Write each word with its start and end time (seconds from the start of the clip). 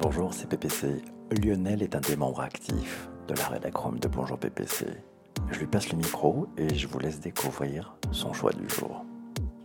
Bonjour, 0.00 0.32
c'est 0.32 0.48
PPC. 0.48 1.02
Lionel 1.42 1.82
est 1.82 1.96
un 1.96 2.00
des 2.00 2.14
membres 2.14 2.40
actifs 2.40 3.08
de 3.26 3.34
la 3.34 3.48
rédacrome 3.48 3.98
de 3.98 4.06
Bonjour 4.06 4.38
PPC. 4.38 4.86
Je 5.50 5.58
lui 5.58 5.66
passe 5.66 5.90
le 5.90 5.98
micro 5.98 6.46
et 6.56 6.72
je 6.72 6.86
vous 6.86 7.00
laisse 7.00 7.18
découvrir 7.18 7.96
son 8.12 8.32
choix 8.32 8.52
du 8.52 8.68
jour. 8.68 9.04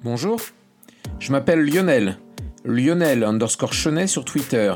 Bonjour, 0.04 0.40
je 1.20 1.32
m'appelle 1.32 1.64
Lionel. 1.64 2.18
Lionel 2.66 3.24
underscore 3.24 3.74
Chenet 3.74 4.08
sur 4.08 4.26
Twitter. 4.26 4.74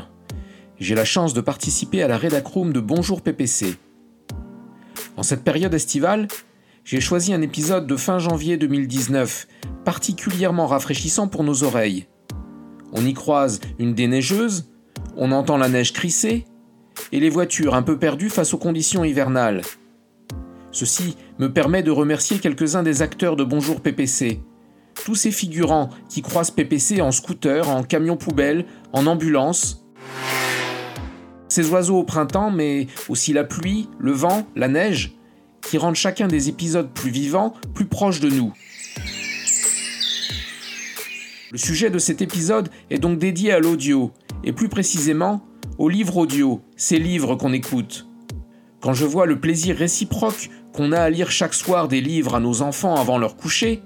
J'ai 0.78 0.94
la 0.94 1.04
chance 1.04 1.34
de 1.34 1.40
participer 1.40 2.04
à 2.04 2.08
la 2.08 2.18
rédacroom 2.18 2.72
de 2.72 2.78
Bonjour 2.78 3.20
PPC. 3.20 3.78
En 5.16 5.24
cette 5.24 5.42
période 5.42 5.74
estivale, 5.74 6.28
j'ai 6.84 7.00
choisi 7.00 7.34
un 7.34 7.42
épisode 7.42 7.88
de 7.88 7.96
fin 7.96 8.20
janvier 8.20 8.58
2019, 8.58 9.48
particulièrement 9.84 10.68
rafraîchissant 10.68 11.26
pour 11.26 11.42
nos 11.42 11.64
oreilles. 11.64 12.06
On 12.92 13.04
y 13.04 13.12
croise 13.12 13.58
une 13.80 13.94
déneigeuse, 13.94 14.70
on 15.18 15.32
entend 15.32 15.56
la 15.56 15.68
neige 15.68 15.92
crisser, 15.92 16.46
et 17.12 17.20
les 17.20 17.28
voitures 17.28 17.74
un 17.74 17.82
peu 17.82 17.98
perdues 17.98 18.30
face 18.30 18.54
aux 18.54 18.58
conditions 18.58 19.04
hivernales. 19.04 19.62
Ceci 20.70 21.16
me 21.38 21.52
permet 21.52 21.82
de 21.82 21.90
remercier 21.90 22.38
quelques-uns 22.38 22.84
des 22.84 23.02
acteurs 23.02 23.34
de 23.34 23.42
Bonjour 23.42 23.80
PPC. 23.80 24.40
Tous 25.04 25.16
ces 25.16 25.32
figurants 25.32 25.90
qui 26.08 26.22
croisent 26.22 26.52
PPC 26.52 27.00
en 27.00 27.10
scooter, 27.10 27.68
en 27.68 27.82
camion 27.82 28.16
poubelle, 28.16 28.64
en 28.92 29.06
ambulance. 29.06 29.84
Ces 31.48 31.68
oiseaux 31.70 31.98
au 31.98 32.04
printemps, 32.04 32.50
mais 32.50 32.86
aussi 33.08 33.32
la 33.32 33.44
pluie, 33.44 33.88
le 33.98 34.12
vent, 34.12 34.46
la 34.54 34.68
neige, 34.68 35.16
qui 35.62 35.78
rendent 35.78 35.96
chacun 35.96 36.28
des 36.28 36.48
épisodes 36.48 36.92
plus 36.92 37.10
vivants, 37.10 37.54
plus 37.74 37.86
proches 37.86 38.20
de 38.20 38.30
nous. 38.30 38.52
Le 41.50 41.58
sujet 41.58 41.90
de 41.90 41.98
cet 41.98 42.22
épisode 42.22 42.68
est 42.90 42.98
donc 42.98 43.18
dédié 43.18 43.52
à 43.52 43.58
l'audio, 43.58 44.12
et 44.44 44.52
plus 44.52 44.68
précisément 44.68 45.42
aux 45.78 45.88
livres 45.88 46.16
audio, 46.16 46.60
ces 46.76 46.98
livres 46.98 47.36
qu'on 47.36 47.52
écoute. 47.52 48.08
Quand 48.80 48.92
je 48.94 49.04
vois 49.04 49.26
le 49.26 49.40
plaisir 49.40 49.76
réciproque 49.76 50.50
qu'on 50.72 50.92
a 50.92 51.00
à 51.00 51.10
lire 51.10 51.30
chaque 51.30 51.54
soir 51.54 51.88
des 51.88 52.00
livres 52.00 52.34
à 52.34 52.40
nos 52.40 52.62
enfants 52.62 52.96
avant 52.96 53.18
leur 53.18 53.36
coucher, 53.36 53.82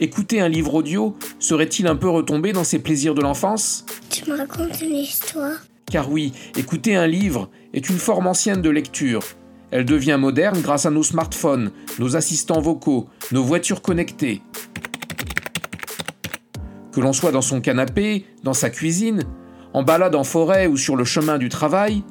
écouter 0.00 0.40
un 0.40 0.48
livre 0.48 0.74
audio 0.74 1.16
serait-il 1.38 1.86
un 1.86 1.96
peu 1.96 2.08
retombé 2.08 2.52
dans 2.52 2.64
ces 2.64 2.78
plaisirs 2.78 3.14
de 3.14 3.22
l'enfance? 3.22 3.86
Tu 4.10 4.30
me 4.30 4.36
racontes 4.36 4.80
une 4.82 4.96
histoire? 4.96 5.58
Car 5.90 6.10
oui, 6.10 6.32
écouter 6.56 6.96
un 6.96 7.06
livre 7.06 7.48
est 7.72 7.88
une 7.88 7.98
forme 7.98 8.26
ancienne 8.26 8.60
de 8.60 8.70
lecture. 8.70 9.22
Elle 9.70 9.84
devient 9.84 10.18
moderne 10.18 10.60
grâce 10.60 10.86
à 10.86 10.90
nos 10.90 11.02
smartphones, 11.02 11.70
nos 11.98 12.16
assistants 12.16 12.60
vocaux, 12.60 13.08
nos 13.32 13.42
voitures 13.42 13.82
connectées. 13.82 14.42
Que 16.92 17.00
l'on 17.00 17.12
soit 17.12 17.32
dans 17.32 17.42
son 17.42 17.60
canapé, 17.60 18.24
dans 18.42 18.54
sa 18.54 18.70
cuisine, 18.70 19.24
en 19.76 19.82
balade 19.82 20.14
en 20.14 20.24
forêt 20.24 20.66
ou 20.66 20.78
sur 20.78 20.96
le 20.96 21.04
chemin 21.04 21.36
du 21.36 21.50
travail, 21.50 22.02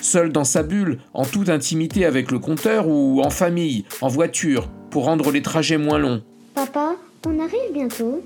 seul 0.00 0.32
dans 0.32 0.44
sa 0.44 0.62
bulle, 0.62 0.98
en 1.12 1.26
toute 1.26 1.50
intimité 1.50 2.06
avec 2.06 2.30
le 2.30 2.38
compteur 2.38 2.88
ou 2.88 3.20
en 3.20 3.28
famille, 3.28 3.84
en 4.00 4.08
voiture, 4.08 4.70
pour 4.88 5.04
rendre 5.04 5.30
les 5.30 5.42
trajets 5.42 5.76
moins 5.76 5.98
longs. 5.98 6.22
Papa, 6.54 6.96
on 7.26 7.38
arrive 7.38 7.70
bientôt. 7.74 8.22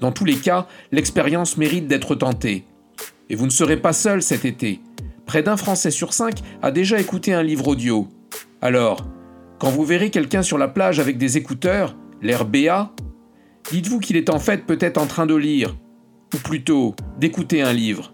Dans 0.00 0.12
tous 0.12 0.26
les 0.26 0.36
cas, 0.36 0.66
l'expérience 0.92 1.56
mérite 1.56 1.88
d'être 1.88 2.14
tentée. 2.14 2.66
Et 3.30 3.36
vous 3.36 3.46
ne 3.46 3.50
serez 3.50 3.78
pas 3.78 3.94
seul 3.94 4.20
cet 4.20 4.44
été. 4.44 4.80
Près 5.24 5.42
d'un 5.42 5.56
Français 5.56 5.90
sur 5.90 6.12
cinq 6.12 6.40
a 6.60 6.70
déjà 6.70 7.00
écouté 7.00 7.32
un 7.32 7.42
livre 7.42 7.68
audio. 7.68 8.06
Alors, 8.60 9.06
quand 9.58 9.70
vous 9.70 9.86
verrez 9.86 10.10
quelqu'un 10.10 10.42
sur 10.42 10.58
la 10.58 10.68
plage 10.68 11.00
avec 11.00 11.16
des 11.16 11.38
écouteurs, 11.38 11.96
l'air 12.20 12.44
béat, 12.44 12.90
dites-vous 13.72 13.98
qu'il 13.98 14.18
est 14.18 14.28
en 14.28 14.38
fait 14.38 14.66
peut-être 14.66 14.98
en 14.98 15.06
train 15.06 15.24
de 15.24 15.34
lire, 15.34 15.74
ou 16.34 16.38
plutôt 16.38 16.94
d'écouter 17.18 17.62
un 17.62 17.72
livre. 17.72 18.12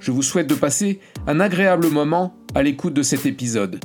Je 0.00 0.10
vous 0.10 0.22
souhaite 0.22 0.48
de 0.48 0.54
passer 0.54 1.00
un 1.26 1.40
agréable 1.40 1.88
moment 1.88 2.34
à 2.54 2.62
l'écoute 2.62 2.94
de 2.94 3.02
cet 3.02 3.26
épisode. 3.26 3.80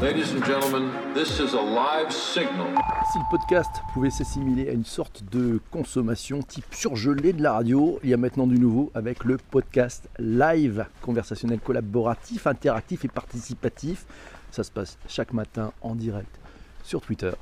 Ladies 0.00 0.32
and 0.34 0.44
gentlemen, 0.46 0.88
this 1.14 1.38
is 1.40 1.54
a 1.54 1.62
live 1.62 2.10
signal. 2.10 2.74
Si 3.12 3.18
le 3.18 3.24
podcast 3.30 3.70
pouvait 3.92 4.10
s'assimiler 4.10 4.68
à 4.68 4.72
une 4.72 4.84
sorte 4.84 5.24
de 5.30 5.60
consommation 5.70 6.40
type 6.40 6.64
surgelé 6.72 7.34
de 7.34 7.42
la 7.42 7.52
radio, 7.52 7.98
il 8.02 8.10
y 8.10 8.14
a 8.14 8.16
maintenant 8.16 8.46
du 8.46 8.58
nouveau 8.58 8.90
avec 8.94 9.24
le 9.24 9.36
podcast 9.36 10.08
live, 10.18 10.86
conversationnel 11.02 11.60
collaboratif, 11.60 12.46
interactif 12.46 13.04
et 13.04 13.08
participatif. 13.08 14.06
Ça 14.50 14.62
se 14.62 14.70
passe 14.70 14.96
chaque 15.06 15.34
matin 15.34 15.72
en 15.82 15.94
direct 15.94 16.38
sur 16.82 17.02
Twitter 17.02 17.32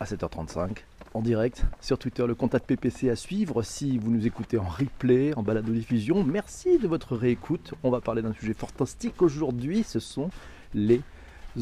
à 0.00 0.06
7h35. 0.06 0.78
En 1.12 1.20
direct 1.20 1.64
sur 1.80 1.98
Twitter, 1.98 2.26
le 2.26 2.34
contact 2.34 2.66
PPC 2.66 3.10
à 3.10 3.16
suivre 3.16 3.62
si 3.62 3.98
vous 3.98 4.10
nous 4.10 4.26
écoutez 4.26 4.56
en 4.58 4.64
replay, 4.64 5.34
en 5.36 5.42
balado-diffusion. 5.42 6.24
Merci 6.24 6.78
de 6.78 6.88
votre 6.88 7.16
réécoute. 7.16 7.74
On 7.82 7.90
va 7.90 8.00
parler 8.00 8.22
d'un 8.22 8.32
sujet 8.32 8.54
fantastique 8.54 9.20
aujourd'hui. 9.20 9.82
Ce 9.82 10.00
sont 10.00 10.30
les 10.72 11.02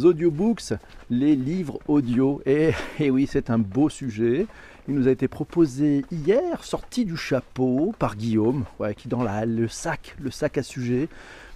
audiobooks, 0.04 0.74
les 1.10 1.34
livres 1.34 1.80
audio. 1.88 2.40
Et, 2.46 2.70
et 3.00 3.10
oui, 3.10 3.26
c'est 3.28 3.50
un 3.50 3.58
beau 3.58 3.88
sujet. 3.88 4.46
Il 4.86 4.94
nous 4.94 5.08
a 5.08 5.10
été 5.10 5.28
proposé 5.28 6.04
hier, 6.12 6.62
sorti 6.62 7.04
du 7.04 7.16
chapeau 7.16 7.94
par 7.98 8.16
Guillaume, 8.16 8.64
qui 8.96 9.08
dans 9.08 9.22
la, 9.22 9.46
le 9.46 9.66
sac, 9.66 10.14
le 10.20 10.30
sac 10.30 10.58
à 10.58 10.62
sujet, 10.62 11.08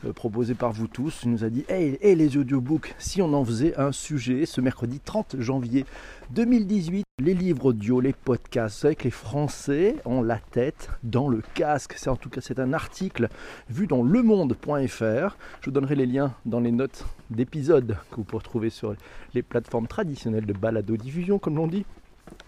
euh, 0.04 0.12
proposé 0.12 0.54
par 0.54 0.72
vous 0.72 0.88
tous, 0.88 1.20
il 1.24 1.30
nous 1.30 1.44
a 1.44 1.50
dit 1.50 1.64
Hey, 1.68 1.98
hey 2.02 2.14
les 2.14 2.36
audiobooks, 2.36 2.94
si 2.98 3.22
on 3.22 3.32
en 3.32 3.44
faisait 3.44 3.78
un 3.78 3.92
sujet 3.92 4.46
ce 4.46 4.60
mercredi 4.60 5.00
30 5.00 5.36
janvier 5.38 5.86
2018, 6.30 7.04
les 7.20 7.34
livres 7.34 7.66
audio, 7.66 8.00
les 8.00 8.12
podcasts, 8.12 8.80
c'est 8.80 8.94
que 8.94 9.04
les 9.04 9.10
Français 9.10 9.96
ont 10.04 10.22
la 10.22 10.38
tête 10.38 10.90
dans 11.02 11.28
le 11.28 11.42
casque. 11.54 11.94
C'est 11.96 12.10
en 12.10 12.16
tout 12.16 12.30
cas 12.30 12.40
c'est 12.40 12.58
un 12.58 12.72
article 12.72 13.28
vu 13.68 13.86
dans 13.86 14.02
lemonde.fr. 14.02 15.36
Je 15.60 15.66
vous 15.66 15.70
donnerai 15.70 15.94
les 15.94 16.06
liens 16.06 16.34
dans 16.46 16.60
les 16.60 16.72
notes 16.72 17.04
d'épisode 17.30 17.96
que 18.10 18.16
vous 18.16 18.24
pouvez 18.24 18.42
trouver 18.42 18.70
sur 18.70 18.94
les 19.34 19.42
plateformes 19.42 19.86
traditionnelles 19.86 20.46
de 20.46 20.52
balado-diffusion, 20.52 21.38
comme 21.38 21.56
l'on 21.56 21.66
dit. 21.66 21.84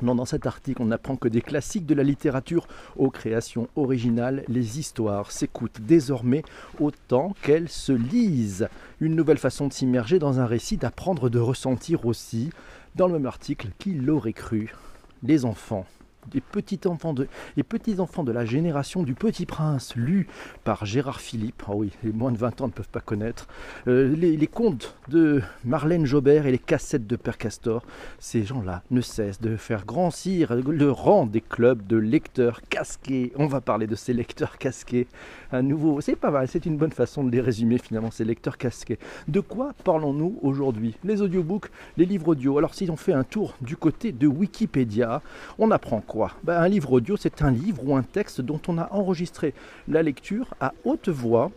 Non, 0.02 0.14
dans 0.14 0.24
cet 0.24 0.46
article, 0.46 0.82
on 0.82 0.90
apprend 0.90 1.16
que 1.16 1.28
des 1.28 1.40
classiques 1.40 1.86
de 1.86 1.94
la 1.94 2.02
littérature 2.02 2.66
aux 2.96 3.10
créations 3.10 3.68
originales, 3.76 4.44
les 4.48 4.78
histoires 4.78 5.30
s'écoutent 5.30 5.80
désormais 5.80 6.42
autant 6.80 7.34
qu'elles 7.42 7.68
se 7.68 7.92
lisent. 7.92 8.68
Une 9.00 9.14
nouvelle 9.16 9.38
façon 9.38 9.68
de 9.68 9.72
s'immerger 9.72 10.18
dans 10.18 10.40
un 10.40 10.46
récit, 10.46 10.76
d'apprendre, 10.76 11.28
de 11.28 11.38
ressentir 11.38 12.06
aussi. 12.06 12.50
Dans 12.94 13.06
le 13.06 13.14
même 13.14 13.26
article, 13.26 13.68
qui 13.78 13.94
l'aurait 13.94 14.32
cru? 14.32 14.74
Les 15.22 15.44
enfants 15.44 15.86
des 16.30 16.40
petits 16.40 16.80
enfants 16.86 17.14
de, 17.14 17.28
les 17.56 17.62
petits 17.62 18.00
enfants 18.00 18.24
de 18.24 18.32
la 18.32 18.44
génération 18.44 19.02
du 19.02 19.14
Petit 19.14 19.46
Prince, 19.46 19.94
lu 19.96 20.26
par 20.64 20.84
Gérard 20.86 21.20
Philippe. 21.20 21.62
Ah 21.68 21.72
oui, 21.74 21.92
les 22.02 22.12
moins 22.12 22.32
de 22.32 22.38
20 22.38 22.60
ans 22.60 22.66
ne 22.66 22.72
peuvent 22.72 22.88
pas 22.88 23.00
connaître. 23.00 23.46
Euh, 23.88 24.14
les, 24.14 24.36
les, 24.36 24.46
contes 24.46 24.96
de 25.08 25.42
Marlène 25.64 26.06
Jobert 26.06 26.46
et 26.46 26.52
les 26.52 26.58
cassettes 26.58 27.06
de 27.06 27.16
Père 27.16 27.38
Castor. 27.38 27.84
Ces 28.18 28.44
gens-là 28.44 28.82
ne 28.90 29.00
cessent 29.00 29.40
de 29.40 29.56
faire 29.56 29.84
grossir 29.84 30.54
le 30.54 30.90
rang 30.90 31.26
des 31.26 31.40
clubs 31.40 31.86
de 31.86 31.96
lecteurs 31.96 32.60
casqués. 32.62 33.32
On 33.36 33.46
va 33.46 33.60
parler 33.60 33.86
de 33.86 33.94
ces 33.94 34.12
lecteurs 34.12 34.58
casqués. 34.58 35.06
Un 35.52 35.62
nouveau, 35.62 36.00
c'est 36.00 36.16
pas 36.16 36.30
mal, 36.30 36.48
c'est 36.48 36.66
une 36.66 36.76
bonne 36.76 36.92
façon 36.92 37.24
de 37.24 37.30
les 37.30 37.40
résumer 37.40 37.78
finalement, 37.78 38.10
ces 38.10 38.24
lecteurs 38.24 38.58
casqués. 38.58 38.98
De 39.28 39.40
quoi 39.40 39.72
parlons-nous 39.84 40.38
aujourd'hui? 40.42 40.96
Les 41.04 41.22
audiobooks, 41.22 41.70
les 41.96 42.06
livres 42.06 42.28
audio. 42.28 42.58
Alors 42.58 42.74
si 42.74 42.88
on 42.90 42.96
fait 42.96 43.12
un 43.12 43.24
tour 43.24 43.54
du 43.60 43.76
côté 43.76 44.12
de 44.12 44.26
Wikipédia, 44.26 45.22
on 45.58 45.70
apprend 45.70 46.00
quoi? 46.00 46.13
Ben, 46.42 46.60
Un 46.60 46.68
livre 46.68 46.92
audio, 46.92 47.16
c'est 47.16 47.42
un 47.42 47.50
livre 47.50 47.82
ou 47.84 47.96
un 47.96 48.02
texte 48.02 48.40
dont 48.40 48.60
on 48.68 48.78
a 48.78 48.92
enregistré 48.92 49.54
la 49.88 50.02
lecture 50.02 50.54
à 50.60 50.72
haute 50.84 51.08
voix. 51.08 51.50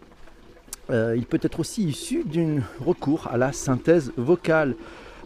Euh, 0.90 1.16
il 1.18 1.26
peut 1.26 1.40
être 1.42 1.60
aussi 1.60 1.84
issu 1.84 2.24
d'un 2.24 2.62
recours 2.80 3.28
à 3.28 3.38
la 3.38 3.52
synthèse 3.52 4.14
vocale. 4.18 4.76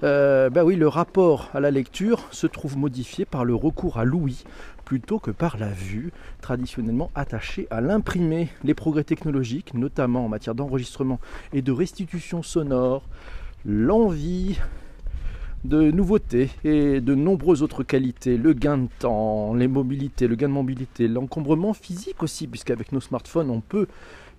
Euh, 0.04 0.50
ben 0.50 0.64
oui, 0.64 0.76
le 0.76 0.88
rapport 0.88 1.50
à 1.54 1.60
la 1.60 1.70
lecture 1.70 2.28
se 2.32 2.48
trouve 2.48 2.76
modifié 2.76 3.26
par 3.26 3.46
le 3.46 3.54
recours 3.54 4.00
à 4.00 4.06
l'ouïe 4.06 4.44
plutôt 4.84 5.20
que 5.20 5.32
par 5.32 5.58
la 5.58 5.70
vue, 5.70 6.12
traditionnellement 6.42 7.12
attachée 7.16 7.68
à 7.70 7.80
l'imprimé. 7.80 8.50
Les 8.64 8.74
progrès 8.74 9.04
technologiques, 9.04 9.74
notamment 9.74 10.26
en 10.26 10.28
matière 10.28 10.56
d'enregistrement 10.56 11.20
et 11.54 11.62
de 11.62 11.72
restitution 11.72 12.44
sonore, 12.44 13.04
l'envie 13.64 14.60
de 15.64 15.92
nouveautés 15.92 16.50
et 16.64 17.02
de 17.02 17.16
nombreuses 17.16 17.62
autres 17.62 17.84
qualités, 17.84 18.38
le 18.38 18.54
gain 18.54 18.78
de 18.80 18.88
temps, 19.00 19.54
les 19.54 19.68
mobilités, 19.68 20.28
le 20.28 20.36
gain 20.36 20.48
de 20.50 20.54
mobilité, 20.54 21.08
l'encombrement 21.08 21.74
physique 21.74 22.24
aussi, 22.24 22.48
puisqu'avec 22.48 22.92
nos 22.92 23.02
smartphones 23.02 23.50
on 23.50 23.62
peut 23.62 23.88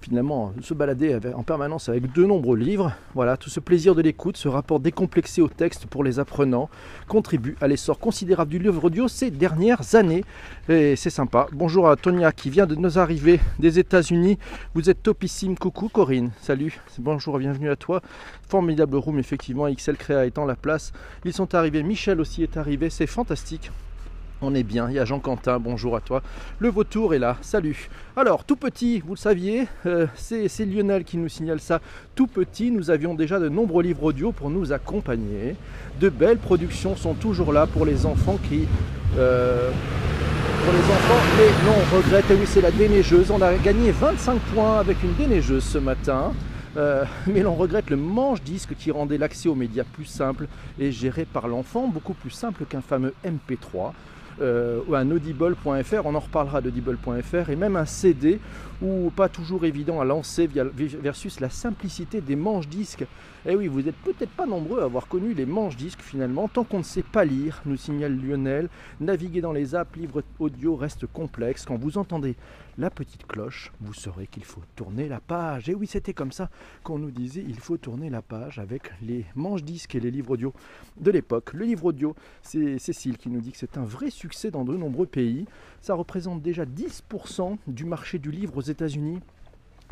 finalement 0.02 0.52
se 0.60 0.74
balader 0.74 1.18
en 1.34 1.42
permanence 1.42 1.88
avec 1.88 2.12
de 2.12 2.24
nombreux 2.24 2.56
livres. 2.56 2.92
Voilà, 3.14 3.36
tout 3.36 3.50
ce 3.50 3.60
plaisir 3.60 3.94
de 3.94 4.02
l'écoute, 4.02 4.36
ce 4.36 4.48
rapport 4.48 4.80
décomplexé 4.80 5.40
au 5.40 5.48
texte 5.48 5.86
pour 5.86 6.04
les 6.04 6.18
apprenants 6.18 6.68
contribue 7.08 7.56
à 7.60 7.68
l'essor 7.68 7.98
considérable 7.98 8.50
du 8.50 8.58
livre 8.58 8.84
audio 8.84 9.08
ces 9.08 9.30
dernières 9.30 9.94
années. 9.94 10.24
Et 10.68 10.96
c'est 10.96 11.10
sympa. 11.10 11.46
Bonjour 11.52 11.88
à 11.88 11.96
Tonia 11.96 12.32
qui 12.32 12.50
vient 12.50 12.66
de 12.66 12.74
nous 12.74 12.98
arriver 12.98 13.40
des 13.58 13.78
États-Unis. 13.78 14.38
Vous 14.74 14.90
êtes 14.90 15.02
topissime. 15.02 15.56
Coucou 15.56 15.88
Corinne. 15.88 16.30
Salut. 16.40 16.80
Bonjour 16.98 17.38
bienvenue 17.38 17.70
à 17.70 17.76
toi. 17.76 18.02
Formidable 18.48 18.96
room, 18.96 19.18
effectivement. 19.18 19.72
XL 19.72 19.96
Créa 19.96 20.26
étant 20.26 20.44
la 20.44 20.56
place. 20.56 20.92
Ils 21.24 21.32
sont 21.32 21.54
arrivés. 21.54 21.82
Michel 21.82 22.20
aussi 22.20 22.42
est 22.42 22.56
arrivé. 22.56 22.90
C'est 22.90 23.06
fantastique. 23.06 23.70
On 24.44 24.56
est 24.56 24.64
bien, 24.64 24.88
il 24.90 24.96
y 24.96 24.98
a 24.98 25.04
Jean-Quentin, 25.04 25.60
bonjour 25.60 25.94
à 25.94 26.00
toi. 26.00 26.20
Le 26.58 26.68
vautour 26.68 27.14
est 27.14 27.20
là, 27.20 27.36
salut. 27.42 27.88
Alors, 28.16 28.42
tout 28.42 28.56
petit, 28.56 28.98
vous 28.98 29.14
le 29.14 29.18
saviez, 29.18 29.68
euh, 29.86 30.08
c'est 30.16 30.66
Lionel 30.66 31.04
qui 31.04 31.16
nous 31.16 31.28
signale 31.28 31.60
ça. 31.60 31.80
Tout 32.16 32.26
petit, 32.26 32.72
nous 32.72 32.90
avions 32.90 33.14
déjà 33.14 33.38
de 33.38 33.48
nombreux 33.48 33.84
livres 33.84 34.02
audio 34.02 34.32
pour 34.32 34.50
nous 34.50 34.72
accompagner. 34.72 35.54
De 36.00 36.08
belles 36.08 36.38
productions 36.38 36.96
sont 36.96 37.14
toujours 37.14 37.52
là 37.52 37.68
pour 37.68 37.86
les 37.86 38.04
enfants 38.04 38.36
qui... 38.48 38.66
euh, 39.16 39.70
pour 40.64 40.72
les 40.72 40.80
enfants, 40.80 41.22
mais 41.36 41.64
non, 41.64 41.76
on 41.78 41.96
regrette, 41.96 42.28
et 42.28 42.34
oui, 42.34 42.46
c'est 42.46 42.62
la 42.62 42.72
déneigeuse. 42.72 43.30
On 43.30 43.40
a 43.42 43.54
gagné 43.54 43.92
25 43.92 44.40
points 44.52 44.80
avec 44.80 45.04
une 45.04 45.14
déneigeuse 45.14 45.62
ce 45.62 45.78
matin. 45.78 46.32
Euh, 46.76 47.04
mais 47.28 47.42
l'on 47.42 47.54
regrette 47.54 47.90
le 47.90 47.96
manche-disque 47.96 48.74
qui 48.76 48.90
rendait 48.90 49.18
l'accès 49.18 49.48
aux 49.48 49.54
médias 49.54 49.84
plus 49.84 50.06
simple 50.06 50.48
et 50.80 50.90
géré 50.90 51.26
par 51.26 51.46
l'enfant, 51.46 51.86
beaucoup 51.86 52.14
plus 52.14 52.30
simple 52.30 52.64
qu'un 52.64 52.80
fameux 52.80 53.14
MP3 53.24 53.92
euh, 54.40 54.80
ou 54.88 54.94
un 54.94 55.10
audible.fr, 55.10 56.04
on 56.04 56.14
en 56.14 56.20
reparlera 56.20 56.60
d'audible.fr, 56.60 57.50
et 57.50 57.56
même 57.56 57.76
un 57.76 57.84
CD 57.86 58.40
ou 58.82 59.10
pas 59.14 59.28
toujours 59.28 59.64
évident 59.64 60.00
à 60.00 60.04
lancer 60.04 60.46
via- 60.46 60.64
versus 60.64 61.40
la 61.40 61.50
simplicité 61.50 62.20
des 62.20 62.36
manches-disques. 62.36 63.06
Eh 63.46 63.56
oui, 63.56 63.66
vous 63.66 63.82
n'êtes 63.82 63.96
peut-être 63.96 64.30
pas 64.30 64.46
nombreux 64.46 64.80
à 64.80 64.84
avoir 64.84 65.08
connu 65.08 65.34
les 65.34 65.46
manches-disques 65.46 66.00
finalement, 66.00 66.46
tant 66.48 66.62
qu'on 66.64 66.78
ne 66.78 66.82
sait 66.84 67.02
pas 67.02 67.24
lire, 67.24 67.60
nous 67.66 67.76
signale 67.76 68.16
Lionel, 68.16 68.68
naviguer 69.00 69.40
dans 69.40 69.52
les 69.52 69.74
apps, 69.74 69.96
livres 69.96 70.22
audio 70.38 70.76
reste 70.76 71.06
complexe. 71.06 71.64
Quand 71.64 71.76
vous 71.76 71.98
entendez 71.98 72.36
la 72.78 72.88
petite 72.88 73.26
cloche, 73.26 73.72
vous 73.80 73.92
saurez 73.94 74.26
qu'il 74.28 74.44
faut 74.44 74.62
tourner 74.76 75.08
la 75.08 75.20
page. 75.20 75.68
Et 75.68 75.74
oui, 75.74 75.86
c'était 75.88 76.14
comme 76.14 76.32
ça 76.32 76.50
qu'on 76.84 76.98
nous 76.98 77.10
disait 77.10 77.44
il 77.46 77.58
faut 77.58 77.76
tourner 77.76 78.10
la 78.10 78.22
page 78.22 78.58
avec 78.60 78.92
les 79.02 79.24
manches-disques 79.34 79.94
et 79.96 80.00
les 80.00 80.10
livres 80.12 80.30
audio 80.32 80.52
de 81.00 81.10
l'époque. 81.10 81.52
Le 81.52 81.64
livre 81.64 81.86
audio, 81.86 82.14
c'est 82.42 82.78
Cécile 82.78 83.18
qui 83.18 83.28
nous 83.28 83.40
dit 83.40 83.50
que 83.52 83.58
c'est 83.58 83.76
un 83.76 83.84
vrai 83.84 84.10
succès 84.10 84.50
dans 84.52 84.64
de 84.64 84.76
nombreux 84.76 85.06
pays. 85.06 85.46
Ça 85.80 85.94
représente 85.94 86.40
déjà 86.42 86.64
10% 86.64 87.58
du 87.66 87.84
marché 87.84 88.18
du 88.20 88.30
livre 88.30 88.56
aux 88.56 88.60
États-Unis, 88.72 89.20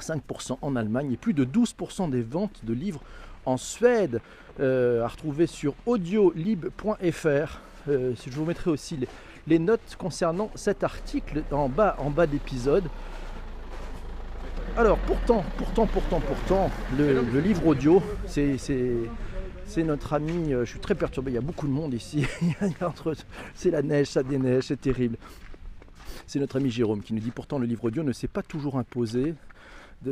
5% 0.00 0.58
en 0.60 0.76
Allemagne 0.76 1.12
et 1.12 1.16
plus 1.16 1.34
de 1.34 1.44
12% 1.44 2.10
des 2.10 2.22
ventes 2.22 2.60
de 2.64 2.72
livres 2.72 3.00
en 3.46 3.56
Suède. 3.56 4.20
Euh, 4.58 5.02
à 5.04 5.08
retrouver 5.08 5.46
sur 5.46 5.74
audiolib.fr. 5.86 7.60
Euh, 7.88 8.12
je 8.14 8.30
vous 8.32 8.44
mettrai 8.44 8.70
aussi 8.70 8.98
les, 9.46 9.58
notes 9.58 9.96
concernant 9.96 10.50
cet 10.54 10.84
article 10.84 11.44
en 11.50 11.68
bas, 11.70 11.96
en 11.98 12.10
bas 12.10 12.26
d'épisode. 12.26 12.84
Alors 14.76 14.98
pourtant, 14.98 15.44
pourtant, 15.56 15.86
pourtant, 15.86 16.20
pourtant, 16.20 16.70
le, 16.98 17.22
livre 17.40 17.66
audio, 17.66 18.02
c'est 18.26 18.58
c'est- 18.58 19.82
notre 19.82 20.12
ami. 20.12 20.52
euh, 20.52 20.64
Je 20.66 20.70
suis 20.72 20.80
très 20.80 20.94
perturbé. 20.94 21.30
Il 21.30 21.34
y 21.34 21.38
a 21.38 21.42
beaucoup 21.42 21.66
de 21.66 21.72
monde 21.72 21.94
ici. 21.94 22.26
C'est 23.54 23.70
la 23.70 23.82
neige, 23.82 24.08
ça 24.08 24.22
déneige, 24.22 24.64
c'est 24.64 24.80
terrible. 24.80 25.16
C'est 26.30 26.38
notre 26.38 26.58
ami 26.58 26.70
Jérôme 26.70 27.02
qui 27.02 27.12
nous 27.12 27.18
dit 27.18 27.32
pourtant 27.32 27.58
le 27.58 27.66
livre 27.66 27.86
audio 27.86 28.04
ne 28.04 28.12
s'est 28.12 28.28
pas 28.28 28.44
toujours 28.44 28.78
imposé. 28.78 29.34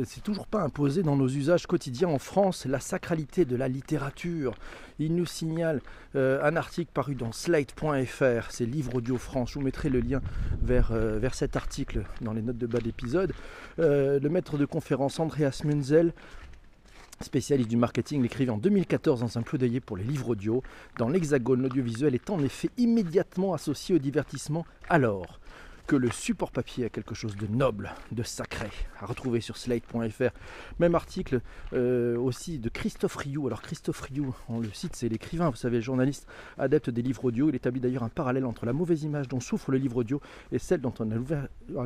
C'est 0.03 0.21
toujours 0.21 0.47
pas 0.47 0.61
imposé 0.61 1.01
dans 1.01 1.15
nos 1.15 1.29
usages 1.29 1.65
quotidiens 1.65 2.09
en 2.09 2.19
France 2.19 2.65
la 2.65 2.81
sacralité 2.81 3.45
de 3.45 3.55
la 3.55 3.69
littérature. 3.69 4.53
Il 4.99 5.15
nous 5.15 5.25
signale 5.25 5.79
euh, 6.17 6.43
un 6.43 6.57
article 6.57 6.91
paru 6.93 7.15
dans 7.15 7.31
Slate.fr, 7.31 8.51
c'est 8.51 8.65
Livre 8.65 8.95
Audio 8.95 9.15
France. 9.15 9.51
Je 9.51 9.59
vous 9.59 9.61
mettrai 9.61 9.87
le 9.87 10.01
lien 10.01 10.19
vers, 10.61 10.89
euh, 10.91 11.25
cet 11.31 11.55
article 11.55 12.03
dans 12.19 12.33
les 12.33 12.41
notes 12.41 12.57
de 12.57 12.67
bas 12.67 12.81
d'épisode. 12.81 13.31
Euh, 13.79 14.19
le 14.19 14.27
maître 14.27 14.57
de 14.57 14.65
conférence 14.65 15.21
Andreas 15.21 15.61
Munzel 15.63 16.11
spécialiste 17.21 17.69
du 17.69 17.77
marketing, 17.77 18.21
l'écrivait 18.21 18.51
en 18.51 18.57
2014 18.57 19.21
dans 19.21 19.37
un 19.37 19.41
plaidoyer 19.41 19.79
pour 19.79 19.95
les 19.95 20.03
livres 20.03 20.31
audio. 20.31 20.63
Dans 20.97 21.07
l'Hexagone, 21.07 21.61
l'audiovisuel 21.61 22.13
est 22.13 22.29
en 22.29 22.43
effet 22.43 22.69
immédiatement 22.77 23.53
associé 23.53 23.95
au 23.95 23.99
divertissement 23.99 24.65
alors 24.89 25.39
le 25.95 26.11
support 26.11 26.51
papier 26.51 26.85
a 26.85 26.89
quelque 26.89 27.15
chose 27.15 27.35
de 27.35 27.47
noble, 27.47 27.91
de 28.11 28.23
sacré, 28.23 28.69
à 28.99 29.05
retrouver 29.05 29.41
sur 29.41 29.57
slate.fr. 29.57 30.31
Même 30.79 30.95
article 30.95 31.41
euh, 31.73 32.17
aussi 32.17 32.59
de 32.59 32.69
Christophe 32.69 33.15
Rioux. 33.15 33.47
Alors 33.47 33.61
Christophe 33.61 34.01
Rioux, 34.01 34.35
on 34.47 34.59
le 34.59 34.71
cite, 34.71 34.95
c'est 34.95 35.09
l'écrivain, 35.09 35.49
vous 35.49 35.55
savez, 35.55 35.81
journaliste 35.81 36.27
adepte 36.57 36.89
des 36.89 37.01
livres 37.01 37.25
audio. 37.25 37.49
Il 37.49 37.55
établit 37.55 37.79
d'ailleurs 37.79 38.03
un 38.03 38.09
parallèle 38.09 38.45
entre 38.45 38.65
la 38.65 38.73
mauvaise 38.73 39.03
image 39.03 39.27
dont 39.27 39.39
souffre 39.39 39.71
le 39.71 39.77
livre 39.77 39.97
audio 39.97 40.21
et 40.51 40.59
celle 40.59 40.81
dont 40.81 40.93
on 40.99 41.09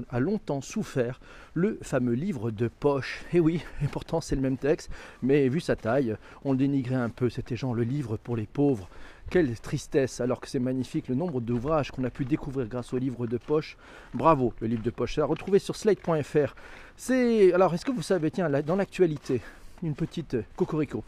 a, 0.10 0.20
longtemps 0.20 0.62
souffert, 0.62 1.20
le 1.54 1.80
fameux 1.82 2.14
livre 2.14 2.52
de 2.52 2.68
poche. 2.68 3.24
Et 3.34 3.40
oui, 3.40 3.62
et 3.84 3.88
pourtant 3.88 4.22
c'est 4.22 4.36
le 4.36 4.42
même 4.42 4.58
texte, 4.58 4.90
mais 5.22 5.48
vu 5.50 5.60
sa 5.60 5.76
taille, 5.76 6.16
on 6.44 6.52
le 6.52 6.58
dénigrait 6.58 6.96
un 6.96 7.10
peu. 7.10 7.30
C'était 7.30 7.56
genre 7.56 7.74
le 7.74 7.84
livre 7.84 8.18
pour 8.18 8.36
les 8.36 8.48
pauvres. 8.48 8.90
Quelle 9.30 9.60
tristesse, 9.60 10.22
alors 10.22 10.40
que 10.40 10.48
c'est 10.48 10.60
magnifique 10.60 11.08
le 11.08 11.16
nombre 11.16 11.42
d'ouvrages 11.42 11.92
qu'on 11.92 12.04
a 12.04 12.10
pu 12.10 12.26
découvrir 12.26 12.68
grâce 12.68 12.94
au 12.94 12.98
livre 12.98 13.26
de 13.26 13.38
poche. 13.38 13.78
Bravo, 14.14 14.54
le 14.60 14.68
livre 14.68 14.84
de 14.84 14.92
poche. 14.92 15.16
C'est 15.16 15.22
à 15.22 15.26
retrouver 15.26 15.60
sur 15.60 15.76
slate.fr. 15.76 16.56
C'est 16.96 17.54
alors, 17.54 17.74
est-ce 17.74 17.86
que 17.86 17.92
vous 17.92 18.04
savez, 18.04 18.30
tiens, 18.30 18.50
dans 18.50 18.76
l'actualité, 18.76 19.42
une 19.82 19.96
petite 19.96 20.36
euh, 20.36 20.44
cocorico. 20.56 21.04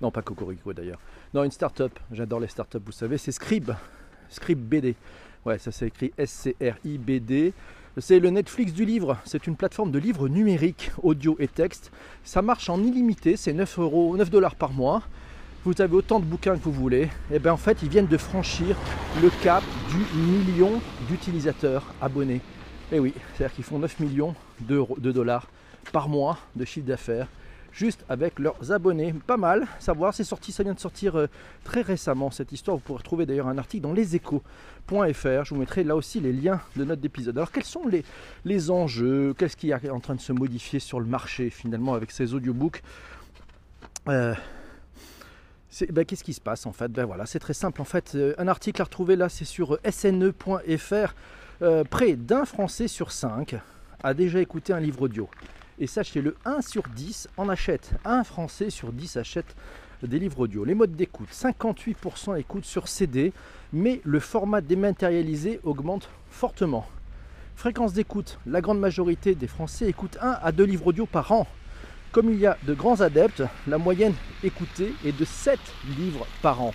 Non, 0.00 0.10
pas 0.10 0.22
cocorico 0.22 0.72
d'ailleurs. 0.72 1.00
Non, 1.34 1.44
une 1.44 1.50
start-up. 1.50 1.98
J'adore 2.10 2.40
les 2.40 2.48
start-up, 2.48 2.82
vous 2.84 2.92
savez, 2.92 3.18
c'est 3.18 3.32
Scrib. 3.32 3.70
Scrib 4.28 4.58
BD. 4.58 4.96
Ouais, 5.44 5.58
ça 5.58 5.72
c'est 5.72 5.86
écrit 5.86 6.12
S-C-R-I-B-D. 6.16 7.52
C'est 7.98 8.18
le 8.18 8.30
Netflix 8.30 8.72
du 8.72 8.84
livre. 8.84 9.18
C'est 9.24 9.46
une 9.46 9.56
plateforme 9.56 9.90
de 9.90 9.98
livres 9.98 10.28
numériques, 10.28 10.90
audio 11.02 11.36
et 11.38 11.48
texte. 11.48 11.90
Ça 12.24 12.40
marche 12.40 12.70
en 12.70 12.82
illimité. 12.82 13.36
C'est 13.36 13.52
9 13.52 13.78
euros, 13.78 14.16
9 14.16 14.30
dollars 14.30 14.54
par 14.54 14.72
mois. 14.72 15.02
Vous 15.64 15.80
avez 15.80 15.94
autant 15.94 16.20
de 16.20 16.24
bouquins 16.24 16.56
que 16.56 16.64
vous 16.64 16.72
voulez. 16.72 17.08
Et 17.30 17.38
bien 17.38 17.52
en 17.52 17.56
fait, 17.56 17.82
ils 17.82 17.88
viennent 17.88 18.06
de 18.06 18.16
franchir 18.16 18.76
le 19.22 19.30
cap 19.42 19.62
du 19.90 20.20
million 20.20 20.80
d'utilisateurs 21.08 21.84
abonnés. 22.00 22.40
Et 22.92 22.98
oui, 22.98 23.14
c'est-à-dire 23.34 23.54
qu'ils 23.54 23.64
font 23.64 23.78
9 23.78 24.00
millions 24.00 24.34
de 24.60 25.12
dollars 25.12 25.48
par 25.92 26.08
mois 26.08 26.38
de 26.56 26.64
chiffre 26.64 26.86
d'affaires 26.86 27.28
juste 27.72 28.04
avec 28.08 28.38
leurs 28.38 28.72
abonnés. 28.72 29.14
Pas 29.26 29.36
mal, 29.36 29.66
savoir, 29.78 30.14
c'est 30.14 30.24
sorti, 30.24 30.52
ça 30.52 30.62
vient 30.62 30.74
de 30.74 30.80
sortir 30.80 31.16
euh, 31.16 31.26
très 31.64 31.82
récemment 31.82 32.30
cette 32.30 32.52
histoire. 32.52 32.76
Vous 32.76 32.82
pourrez 32.82 32.98
retrouver 32.98 33.26
d'ailleurs 33.26 33.48
un 33.48 33.58
article 33.58 33.82
dans 33.82 33.92
leséchos.fr. 33.92 35.44
Je 35.44 35.54
vous 35.54 35.60
mettrai 35.60 35.84
là 35.84 35.96
aussi 35.96 36.20
les 36.20 36.32
liens 36.32 36.60
de 36.76 36.84
notre 36.84 37.04
épisode. 37.04 37.36
Alors 37.36 37.52
quels 37.52 37.64
sont 37.64 37.86
les, 37.86 38.04
les 38.44 38.70
enjeux? 38.70 39.34
Qu'est-ce 39.36 39.56
qui 39.56 39.70
est 39.70 39.90
en 39.90 40.00
train 40.00 40.14
de 40.14 40.20
se 40.20 40.32
modifier 40.32 40.80
sur 40.80 41.00
le 41.00 41.06
marché 41.06 41.50
finalement 41.50 41.94
avec 41.94 42.10
ces 42.10 42.34
audiobooks? 42.34 42.82
Euh, 44.08 44.34
ben, 45.90 46.04
Qu'est-ce 46.04 46.24
qui 46.24 46.32
se 46.32 46.40
passe 46.40 46.66
en 46.66 46.72
fait? 46.72 46.90
Ben 46.90 47.04
voilà, 47.04 47.26
c'est 47.26 47.38
très 47.38 47.54
simple 47.54 47.80
en 47.80 47.84
fait. 47.84 48.12
Euh, 48.14 48.34
un 48.38 48.48
article 48.48 48.80
à 48.80 48.84
retrouver 48.84 49.16
là, 49.16 49.28
c'est 49.28 49.44
sur 49.44 49.74
euh, 49.74 49.90
sne.fr. 49.90 51.14
Euh, 51.62 51.84
près 51.84 52.16
d'un 52.16 52.44
Français 52.44 52.88
sur 52.88 53.12
5 53.12 53.56
a 54.02 54.14
déjà 54.14 54.40
écouté 54.40 54.72
un 54.72 54.80
livre 54.80 55.02
audio. 55.02 55.28
Et 55.78 55.86
sachez-le, 55.86 56.36
1 56.44 56.62
sur 56.62 56.82
10 56.94 57.28
en 57.36 57.48
achète. 57.48 57.92
Un 58.04 58.24
Français 58.24 58.70
sur 58.70 58.92
10 58.92 59.16
achète 59.18 59.54
des 60.02 60.18
livres 60.18 60.40
audio. 60.40 60.64
Les 60.64 60.74
modes 60.74 60.96
d'écoute, 60.96 61.28
58% 61.30 62.38
écoutent 62.38 62.64
sur 62.64 62.88
CD, 62.88 63.32
mais 63.72 64.00
le 64.04 64.20
format 64.20 64.62
dématérialisé 64.62 65.60
augmente 65.62 66.08
fortement. 66.30 66.86
Fréquence 67.56 67.92
d'écoute, 67.92 68.38
la 68.46 68.62
grande 68.62 68.80
majorité 68.80 69.34
des 69.34 69.46
Français 69.46 69.86
écoutent 69.86 70.16
1 70.22 70.38
à 70.42 70.52
2 70.52 70.64
livres 70.64 70.86
audio 70.86 71.04
par 71.04 71.30
an. 71.32 71.46
Comme 72.12 72.30
il 72.32 72.40
y 72.40 72.46
a 72.46 72.56
de 72.64 72.74
grands 72.74 73.00
adeptes, 73.02 73.44
la 73.68 73.78
moyenne 73.78 74.14
écoutée 74.42 74.92
est 75.04 75.16
de 75.16 75.24
7 75.24 75.60
livres 75.96 76.26
par 76.42 76.60
an. 76.60 76.74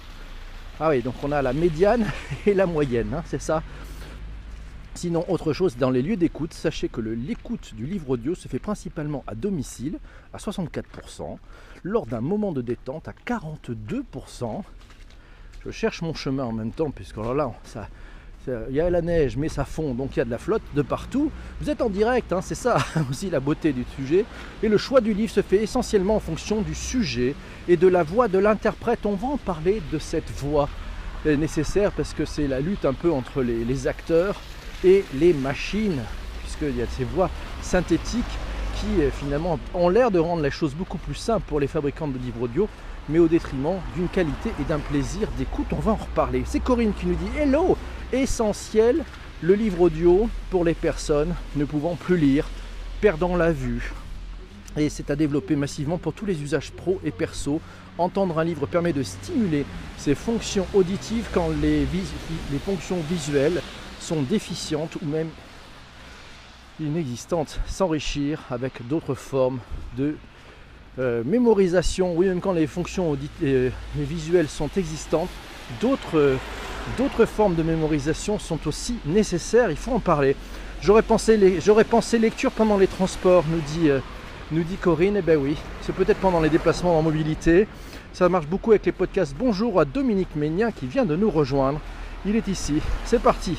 Ah 0.79 0.89
oui, 0.89 1.01
donc 1.01 1.15
on 1.23 1.31
a 1.31 1.41
la 1.41 1.51
médiane 1.51 2.05
et 2.45 2.53
la 2.53 2.65
moyenne, 2.65 3.13
hein, 3.13 3.23
c'est 3.25 3.41
ça. 3.41 3.61
Sinon, 4.93 5.25
autre 5.27 5.51
chose, 5.51 5.75
dans 5.75 5.89
les 5.89 6.01
lieux 6.01 6.15
d'écoute, 6.15 6.53
sachez 6.53 6.87
que 6.87 7.01
l'écoute 7.01 7.75
du 7.75 7.85
livre 7.85 8.11
audio 8.11 8.33
se 8.33 8.47
fait 8.47 8.59
principalement 8.59 9.25
à 9.27 9.35
domicile, 9.35 9.99
à 10.33 10.37
64%, 10.37 11.37
lors 11.83 12.05
d'un 12.05 12.21
moment 12.21 12.53
de 12.53 12.61
détente, 12.61 13.09
à 13.09 13.13
42%. 13.27 14.63
Je 15.65 15.71
cherche 15.71 16.01
mon 16.01 16.13
chemin 16.13 16.45
en 16.45 16.53
même 16.53 16.71
temps, 16.71 16.91
puisque 16.91 17.17
alors 17.17 17.33
là, 17.33 17.51
ça, 17.65 17.81
ça- 17.81 17.89
il 18.69 18.75
y 18.75 18.81
a 18.81 18.89
la 18.89 19.01
neige, 19.01 19.37
mais 19.37 19.49
ça 19.49 19.65
fond, 19.65 19.93
donc 19.93 20.15
il 20.15 20.19
y 20.19 20.21
a 20.21 20.25
de 20.25 20.31
la 20.31 20.37
flotte 20.37 20.61
de 20.75 20.81
partout. 20.81 21.31
Vous 21.61 21.69
êtes 21.69 21.81
en 21.81 21.89
direct, 21.89 22.31
hein, 22.33 22.41
c'est 22.41 22.55
ça 22.55 22.77
aussi 23.09 23.29
la 23.29 23.39
beauté 23.39 23.73
du 23.73 23.85
sujet. 23.95 24.25
Et 24.63 24.69
le 24.69 24.77
choix 24.77 25.01
du 25.01 25.13
livre 25.13 25.31
se 25.31 25.41
fait 25.41 25.63
essentiellement 25.63 26.15
en 26.15 26.19
fonction 26.19 26.61
du 26.61 26.75
sujet 26.75 27.35
et 27.67 27.77
de 27.77 27.87
la 27.87 28.03
voix 28.03 28.27
de 28.27 28.39
l'interprète. 28.39 29.05
On 29.05 29.15
va 29.15 29.27
en 29.27 29.37
parler 29.37 29.81
de 29.91 29.99
cette 29.99 30.29
voix 30.31 30.69
euh, 31.25 31.35
nécessaire 31.35 31.91
parce 31.91 32.13
que 32.13 32.25
c'est 32.25 32.47
la 32.47 32.59
lutte 32.59 32.85
un 32.85 32.93
peu 32.93 33.11
entre 33.11 33.41
les, 33.41 33.65
les 33.65 33.87
acteurs 33.87 34.39
et 34.83 35.03
les 35.15 35.33
machines, 35.33 36.01
puisqu'il 36.41 36.77
y 36.77 36.81
a 36.81 36.87
ces 36.87 37.03
voix 37.03 37.29
synthétiques 37.61 38.23
qui 38.75 39.01
euh, 39.01 39.09
finalement 39.09 39.59
ont 39.73 39.89
l'air 39.89 40.11
de 40.11 40.19
rendre 40.19 40.43
les 40.43 40.51
choses 40.51 40.75
beaucoup 40.75 40.97
plus 40.97 41.15
simples 41.15 41.45
pour 41.47 41.59
les 41.59 41.67
fabricants 41.67 42.07
de 42.07 42.17
livres 42.17 42.43
audio, 42.43 42.69
mais 43.09 43.19
au 43.19 43.27
détriment 43.27 43.79
d'une 43.95 44.07
qualité 44.07 44.51
et 44.59 44.63
d'un 44.63 44.79
plaisir 44.79 45.27
d'écoute. 45.37 45.67
On 45.71 45.79
va 45.79 45.93
en 45.93 45.95
reparler. 45.95 46.43
C'est 46.45 46.59
Corinne 46.59 46.93
qui 46.93 47.07
nous 47.07 47.15
dit 47.15 47.37
Hello 47.37 47.77
Essentiel, 48.11 49.03
le 49.41 49.53
livre 49.53 49.81
audio 49.81 50.29
pour 50.49 50.63
les 50.63 50.73
personnes 50.73 51.35
ne 51.55 51.65
pouvant 51.65 51.95
plus 51.95 52.17
lire, 52.17 52.47
perdant 53.01 53.35
la 53.35 53.51
vue, 53.51 53.91
et 54.77 54.89
c'est 54.89 55.09
à 55.09 55.15
développer 55.15 55.55
massivement 55.55 55.97
pour 55.97 56.13
tous 56.13 56.25
les 56.25 56.41
usages 56.41 56.71
pro 56.71 56.99
et 57.03 57.11
perso. 57.11 57.61
Entendre 57.97 58.39
un 58.39 58.43
livre 58.43 58.65
permet 58.65 58.91
de 58.91 59.03
stimuler 59.03 59.65
ses 59.97 60.15
fonctions 60.15 60.67
auditives 60.73 61.29
quand 61.33 61.49
les, 61.61 61.87
fonctions 62.65 62.99
visuelles 63.09 63.61
sont 64.01 64.21
déficientes 64.21 64.97
ou 65.01 65.05
même 65.05 65.29
inexistantes. 66.79 67.59
S'enrichir 67.67 68.41
avec 68.51 68.85
d'autres 68.85 69.15
formes 69.15 69.59
de 69.97 70.17
euh, 70.99 71.23
mémorisation, 71.25 72.13
oui, 72.15 72.27
même 72.27 72.41
quand 72.41 72.53
les 72.53 72.67
fonctions 72.67 73.11
audit- 73.11 73.29
euh, 73.43 73.69
les 73.97 74.03
visuelles 74.03 74.47
sont 74.49 74.69
existantes, 74.77 75.29
d'autres 75.81 76.37
d'autres 76.97 77.25
formes 77.25 77.55
de 77.55 77.63
mémorisation 77.63 78.37
sont 78.37 78.59
aussi 78.67 78.95
nécessaires, 79.07 79.71
il 79.71 79.77
faut 79.77 79.91
en 79.93 79.99
parler. 79.99 80.35
J'aurais 80.81 81.01
pensé, 81.01 81.35
les- 81.35 81.59
pensé 81.89 82.19
lecture 82.19 82.51
pendant 82.51 82.77
les 82.77 82.85
transports, 82.87 83.43
nous 83.49 83.61
dit, 83.73 83.89
euh, 83.89 83.99
Corinne. 84.79 85.15
Eh 85.17 85.21
ben 85.23 85.37
oui, 85.37 85.55
c'est 85.81 85.95
peut-être 85.95 86.19
pendant 86.19 86.39
les 86.39 86.49
déplacements 86.49 86.97
en 86.97 87.01
mobilité. 87.01 87.67
Ça 88.13 88.29
marche 88.29 88.45
beaucoup 88.45 88.71
avec 88.71 88.85
les 88.85 88.91
podcasts. 88.91 89.35
Bonjour 89.37 89.79
à 89.79 89.85
Dominique 89.85 90.35
Ménien 90.35 90.71
qui 90.71 90.85
vient 90.85 91.05
de 91.05 91.15
nous 91.15 91.31
rejoindre. 91.31 91.81
Il 92.25 92.35
est 92.35 92.47
ici. 92.47 92.75
C'est 93.03 93.21
parti. 93.21 93.57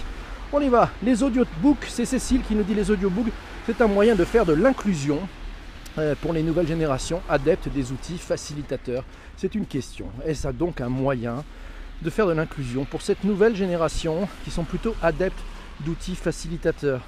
On 0.52 0.60
y 0.60 0.68
va. 0.68 0.90
Les 1.02 1.22
audiobooks, 1.24 1.86
c'est 1.88 2.04
Cécile 2.04 2.42
qui 2.46 2.54
nous 2.54 2.62
dit 2.62 2.74
les 2.74 2.90
audiobooks, 2.90 3.32
c'est 3.66 3.80
un 3.80 3.88
moyen 3.88 4.14
de 4.14 4.24
faire 4.24 4.46
de 4.46 4.52
l'inclusion 4.52 5.18
pour 6.20 6.32
les 6.32 6.42
nouvelles 6.42 6.68
générations 6.68 7.22
adeptes 7.28 7.68
des 7.68 7.92
outils 7.92 8.18
facilitateurs. 8.18 9.04
C'est 9.36 9.54
une 9.54 9.66
question. 9.66 10.06
Est-ce 10.24 10.48
donc 10.48 10.80
un 10.80 10.88
moyen 10.88 11.44
de 12.02 12.10
faire 12.10 12.26
de 12.26 12.32
l'inclusion 12.32 12.84
pour 12.84 13.02
cette 13.02 13.24
nouvelle 13.24 13.56
génération 13.56 14.28
qui 14.44 14.50
sont 14.50 14.64
plutôt 14.64 14.94
adeptes 15.02 15.42
d'outils 15.80 16.14
facilitateurs? 16.14 17.00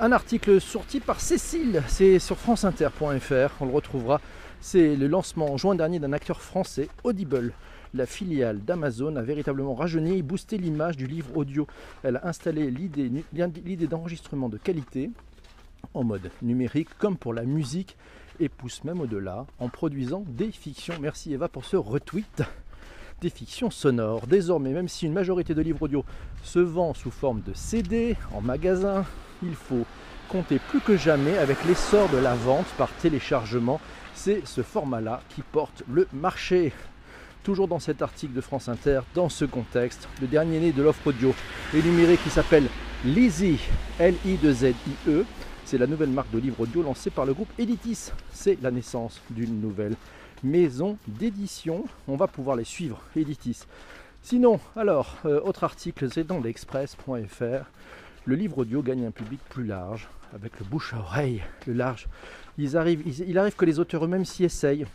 Un 0.00 0.12
article 0.12 0.60
sorti 0.60 1.00
par 1.00 1.20
Cécile, 1.20 1.82
c'est 1.88 2.20
sur 2.20 2.36
franceinter.fr, 2.36 3.50
on 3.60 3.66
le 3.66 3.72
retrouvera. 3.72 4.20
C'est 4.60 4.96
le 4.96 5.06
lancement 5.06 5.52
en 5.52 5.56
juin 5.56 5.74
dernier 5.74 5.98
d'un 5.98 6.12
acteur 6.12 6.40
français, 6.40 6.88
Audible. 7.04 7.52
La 7.94 8.06
filiale 8.06 8.60
d'Amazon 8.64 9.16
a 9.16 9.22
véritablement 9.22 9.74
rajeuni 9.74 10.18
et 10.18 10.22
boosté 10.22 10.58
l'image 10.58 10.96
du 10.96 11.06
livre 11.06 11.36
audio. 11.36 11.66
Elle 12.02 12.16
a 12.16 12.26
installé 12.28 12.70
l'idée 12.70 13.86
d'enregistrement 13.86 14.48
de 14.48 14.58
qualité 14.58 15.10
en 15.94 16.04
mode 16.04 16.30
numérique 16.42 16.88
comme 16.98 17.16
pour 17.16 17.34
la 17.34 17.44
musique 17.44 17.96
et 18.40 18.48
pousse 18.48 18.84
même 18.84 19.00
au-delà 19.00 19.46
en 19.58 19.68
produisant 19.68 20.24
des 20.28 20.50
fictions. 20.50 20.94
Merci 21.00 21.32
Eva 21.32 21.48
pour 21.48 21.64
ce 21.64 21.76
retweet. 21.76 22.42
Des 23.20 23.30
fictions 23.30 23.70
sonores. 23.70 24.28
Désormais, 24.28 24.70
même 24.70 24.86
si 24.86 25.06
une 25.06 25.12
majorité 25.12 25.52
de 25.52 25.60
livres 25.60 25.82
audio 25.82 26.04
se 26.44 26.60
vend 26.60 26.94
sous 26.94 27.10
forme 27.10 27.40
de 27.42 27.52
CD 27.52 28.16
en 28.32 28.40
magasin, 28.40 29.04
il 29.42 29.54
faut 29.54 29.84
compter 30.28 30.60
plus 30.68 30.80
que 30.80 30.96
jamais 30.96 31.36
avec 31.38 31.64
l'essor 31.64 32.08
de 32.10 32.18
la 32.18 32.34
vente 32.34 32.66
par 32.76 32.90
téléchargement. 32.92 33.80
C'est 34.14 34.46
ce 34.46 34.62
format-là 34.62 35.20
qui 35.30 35.42
porte 35.42 35.82
le 35.90 36.06
marché. 36.12 36.72
Toujours 37.42 37.66
dans 37.66 37.78
cet 37.78 38.02
article 38.02 38.34
de 38.34 38.40
France 38.40 38.68
Inter, 38.68 39.00
dans 39.14 39.28
ce 39.28 39.44
contexte, 39.44 40.08
le 40.20 40.26
dernier 40.26 40.60
né 40.60 40.72
de 40.72 40.82
l'offre 40.82 41.06
audio 41.06 41.34
est 41.74 41.82
numérique 41.82 42.22
qui 42.22 42.30
s'appelle 42.30 42.68
Lizzie, 43.04 43.58
L-I-2-Z-I-E. 43.98 45.24
C'est 45.68 45.76
la 45.76 45.86
nouvelle 45.86 46.08
marque 46.08 46.30
de 46.30 46.38
livres 46.38 46.62
audio 46.62 46.82
lancée 46.82 47.10
par 47.10 47.26
le 47.26 47.34
groupe 47.34 47.50
Editis. 47.58 48.10
C'est 48.32 48.56
la 48.62 48.70
naissance 48.70 49.20
d'une 49.28 49.60
nouvelle 49.60 49.96
maison 50.42 50.96
d'édition. 51.06 51.84
On 52.06 52.16
va 52.16 52.26
pouvoir 52.26 52.56
les 52.56 52.64
suivre, 52.64 53.02
Editis. 53.14 53.66
Sinon, 54.22 54.60
alors, 54.76 55.18
euh, 55.26 55.42
autre 55.42 55.64
article, 55.64 56.10
c'est 56.10 56.24
dans 56.24 56.40
l'express.fr. 56.40 57.66
Le 58.24 58.34
livre 58.34 58.56
audio 58.56 58.80
gagne 58.80 59.04
un 59.04 59.10
public 59.10 59.40
plus 59.50 59.66
large, 59.66 60.08
avec 60.34 60.58
le 60.58 60.64
bouche 60.64 60.94
à 60.94 61.00
oreille, 61.00 61.42
le 61.66 61.74
large. 61.74 62.06
Il 62.56 62.74
arrive 62.78 63.54
que 63.54 63.66
les 63.66 63.78
auteurs 63.78 64.06
eux-mêmes 64.06 64.24
s'y 64.24 64.44
essayent. 64.44 64.86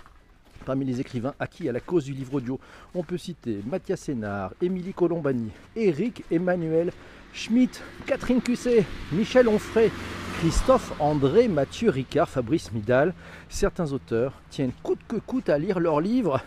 Parmi 0.66 0.86
les 0.86 1.00
écrivains 1.00 1.36
acquis 1.40 1.70
à 1.70 1.72
la 1.72 1.82
cause 1.82 2.06
du 2.06 2.14
livre 2.14 2.34
audio, 2.34 2.60
on 2.96 3.04
peut 3.04 3.20
citer 3.20 3.60
Mathias 3.70 4.00
Sénard, 4.00 4.54
Émilie 4.60 4.96
Colombani, 4.96 5.52
Éric 5.76 6.24
Emmanuel 6.32 6.92
Schmitt, 7.34 7.82
Catherine 8.06 8.42
Cusset, 8.42 8.86
Michel 9.12 9.48
Onfray, 9.48 9.92
Christophe 10.40 10.94
André, 11.00 11.48
Mathieu 11.48 11.90
Ricard, 11.90 12.30
Fabrice 12.30 12.72
Midal. 12.72 13.14
Certains 13.50 13.92
auteurs 13.92 14.34
tiennent 14.50 14.72
coûte 14.84 15.00
que 15.08 15.16
coûte 15.16 15.50
à 15.50 15.58
lire 15.58 15.80
leurs 15.80 16.00
livres 16.00 16.42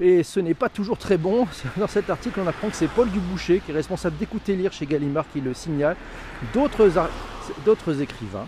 et 0.00 0.22
ce 0.22 0.38
n'est 0.38 0.54
pas 0.54 0.68
toujours 0.68 0.98
très 0.98 1.16
bon. 1.16 1.46
Dans 1.76 1.86
cet 1.86 2.10
article, 2.10 2.40
on 2.40 2.46
apprend 2.46 2.68
que 2.68 2.76
c'est 2.76 2.88
Paul 2.88 3.10
Duboucher 3.10 3.60
qui 3.64 3.72
est 3.72 3.74
responsable 3.74 4.16
d'écouter 4.18 4.54
lire 4.54 4.72
chez 4.72 4.86
Gallimard 4.86 5.24
qui 5.32 5.40
le 5.40 5.54
signale. 5.54 5.96
D'autres 6.52 8.00
écrivains 8.00 8.46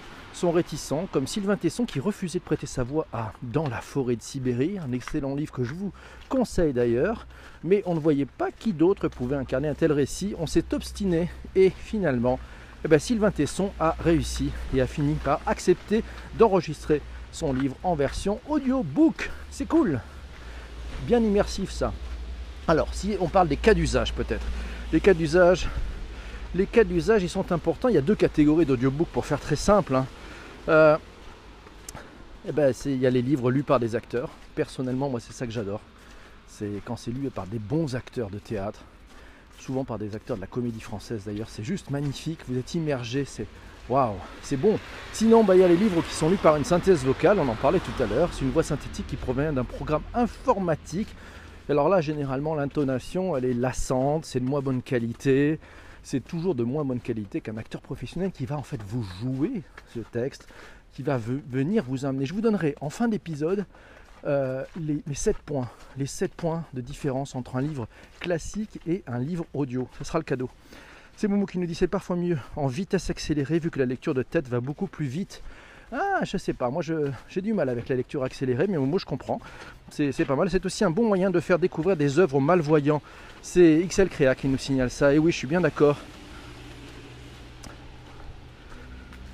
réticents, 0.48 1.06
comme 1.12 1.26
Sylvain 1.26 1.56
Tesson 1.56 1.84
qui 1.84 2.00
refusait 2.00 2.38
de 2.38 2.44
prêter 2.44 2.66
sa 2.66 2.82
voix 2.82 3.06
à 3.12 3.32
Dans 3.42 3.68
la 3.68 3.82
forêt 3.82 4.16
de 4.16 4.22
Sibérie, 4.22 4.78
un 4.78 4.92
excellent 4.92 5.34
livre 5.34 5.52
que 5.52 5.64
je 5.64 5.74
vous 5.74 5.92
conseille 6.30 6.72
d'ailleurs. 6.72 7.26
Mais 7.62 7.82
on 7.84 7.94
ne 7.94 8.00
voyait 8.00 8.24
pas 8.24 8.50
qui 8.50 8.72
d'autre 8.72 9.08
pouvait 9.08 9.36
incarner 9.36 9.68
un 9.68 9.74
tel 9.74 9.92
récit. 9.92 10.34
On 10.38 10.46
s'est 10.46 10.72
obstiné 10.72 11.28
et 11.54 11.68
finalement, 11.68 12.38
eh 12.84 12.88
ben, 12.88 12.98
Sylvain 12.98 13.30
Tesson 13.30 13.70
a 13.78 13.94
réussi 14.02 14.50
et 14.74 14.80
a 14.80 14.86
fini 14.86 15.14
par 15.14 15.40
accepter 15.44 16.02
d'enregistrer 16.38 17.02
son 17.32 17.52
livre 17.52 17.76
en 17.82 17.94
version 17.94 18.40
audiobook. 18.48 19.30
C'est 19.50 19.68
cool, 19.68 20.00
bien 21.06 21.20
immersif 21.20 21.70
ça. 21.70 21.92
Alors, 22.66 22.94
si 22.94 23.16
on 23.20 23.28
parle 23.28 23.48
des 23.48 23.58
cas 23.58 23.74
d'usage 23.74 24.14
peut-être. 24.14 24.46
Les 24.92 25.00
cas 25.00 25.12
d'usage, 25.12 25.68
les 26.54 26.66
cas 26.66 26.84
d'usage, 26.84 27.22
ils 27.22 27.28
sont 27.28 27.52
importants. 27.52 27.88
Il 27.88 27.94
y 27.94 27.98
a 27.98 28.02
deux 28.02 28.14
catégories 28.14 28.64
d'audiobook 28.64 29.08
pour 29.08 29.26
faire 29.26 29.40
très 29.40 29.56
simple. 29.56 29.94
hein. 29.94 30.06
Euh, 30.70 30.96
eh 32.48 32.52
ben, 32.52 32.72
il 32.86 32.98
y 32.98 33.06
a 33.06 33.10
les 33.10 33.22
livres 33.22 33.50
lus 33.50 33.64
par 33.64 33.80
des 33.80 33.96
acteurs. 33.96 34.30
Personnellement, 34.54 35.10
moi, 35.10 35.18
c'est 35.18 35.32
ça 35.32 35.46
que 35.46 35.52
j'adore. 35.52 35.80
C'est 36.46 36.80
quand 36.84 36.96
c'est 36.96 37.10
lu 37.10 37.28
par 37.28 37.46
des 37.46 37.58
bons 37.58 37.96
acteurs 37.96 38.30
de 38.30 38.38
théâtre, 38.38 38.80
souvent 39.58 39.84
par 39.84 39.98
des 39.98 40.14
acteurs 40.14 40.36
de 40.36 40.40
la 40.40 40.46
comédie 40.46 40.80
française 40.80 41.24
d'ailleurs. 41.26 41.48
C'est 41.50 41.64
juste 41.64 41.90
magnifique. 41.90 42.38
Vous 42.48 42.56
êtes 42.56 42.74
immergé. 42.74 43.24
C'est 43.24 43.46
waouh, 43.88 44.14
c'est 44.42 44.56
bon. 44.56 44.78
Sinon, 45.12 45.42
bah, 45.42 45.56
il 45.56 45.60
y 45.60 45.64
a 45.64 45.68
les 45.68 45.76
livres 45.76 46.02
qui 46.02 46.14
sont 46.14 46.30
lus 46.30 46.36
par 46.36 46.56
une 46.56 46.64
synthèse 46.64 47.04
vocale. 47.04 47.40
On 47.40 47.48
en 47.48 47.56
parlait 47.56 47.80
tout 47.80 48.02
à 48.02 48.06
l'heure. 48.06 48.30
C'est 48.32 48.42
une 48.42 48.52
voix 48.52 48.62
synthétique 48.62 49.08
qui 49.08 49.16
provient 49.16 49.52
d'un 49.52 49.64
programme 49.64 50.02
informatique. 50.14 51.08
Alors 51.68 51.88
là, 51.88 52.00
généralement, 52.00 52.54
l'intonation, 52.54 53.36
elle 53.36 53.44
est 53.44 53.54
lassante. 53.54 54.24
C'est 54.24 54.40
de 54.40 54.44
moins 54.44 54.60
bonne 54.60 54.82
qualité 54.82 55.58
c'est 56.02 56.20
toujours 56.24 56.54
de 56.54 56.64
moins 56.64 56.84
bonne 56.84 57.00
qualité 57.00 57.40
qu'un 57.40 57.56
acteur 57.56 57.80
professionnel 57.80 58.32
qui 58.32 58.46
va 58.46 58.56
en 58.56 58.62
fait 58.62 58.80
vous 58.82 59.02
jouer 59.02 59.62
ce 59.94 60.00
texte, 60.00 60.46
qui 60.94 61.02
va 61.02 61.18
ve- 61.18 61.40
venir 61.48 61.84
vous 61.84 62.04
amener. 62.04 62.26
Je 62.26 62.34
vous 62.34 62.40
donnerai 62.40 62.74
en 62.80 62.90
fin 62.90 63.08
d'épisode 63.08 63.64
euh, 64.26 64.64
les, 64.78 65.02
les 65.06 65.14
7 65.14 65.36
points, 65.38 65.68
les 65.96 66.06
7 66.06 66.34
points 66.34 66.64
de 66.74 66.80
différence 66.80 67.34
entre 67.34 67.56
un 67.56 67.60
livre 67.62 67.88
classique 68.20 68.80
et 68.86 69.02
un 69.06 69.18
livre 69.18 69.46
audio. 69.54 69.88
Ce 69.98 70.04
sera 70.04 70.18
le 70.18 70.24
cadeau. 70.24 70.50
C'est 71.16 71.28
Momo 71.28 71.46
qui 71.46 71.58
nous 71.58 71.66
dit 71.66 71.74
c'est 71.74 71.86
parfois 71.88 72.16
mieux 72.16 72.38
en 72.56 72.66
vitesse 72.66 73.10
accélérée 73.10 73.58
vu 73.58 73.70
que 73.70 73.78
la 73.78 73.86
lecture 73.86 74.14
de 74.14 74.22
tête 74.22 74.48
va 74.48 74.60
beaucoup 74.60 74.86
plus 74.86 75.06
vite. 75.06 75.42
Ah, 75.92 76.20
je 76.22 76.36
sais 76.36 76.52
pas, 76.52 76.70
moi 76.70 76.82
j'ai 76.82 77.40
du 77.40 77.52
mal 77.52 77.68
avec 77.68 77.88
la 77.88 77.96
lecture 77.96 78.22
accélérée, 78.22 78.66
mais 78.68 78.78
Momo 78.78 78.98
je 78.98 79.06
comprends. 79.06 79.40
C'est 79.90 80.24
pas 80.24 80.36
mal. 80.36 80.48
C'est 80.50 80.64
aussi 80.64 80.84
un 80.84 80.90
bon 80.90 81.06
moyen 81.08 81.30
de 81.30 81.40
faire 81.40 81.58
découvrir 81.58 81.96
des 81.96 82.18
œuvres 82.18 82.36
aux 82.36 82.40
malvoyants. 82.40 83.02
C'est 83.42 83.84
XL 83.88 84.08
Créa 84.08 84.34
qui 84.34 84.46
nous 84.46 84.58
signale 84.58 84.90
ça. 84.90 85.12
Et 85.12 85.18
oui, 85.18 85.32
je 85.32 85.36
suis 85.36 85.48
bien 85.48 85.60
d'accord. 85.60 85.96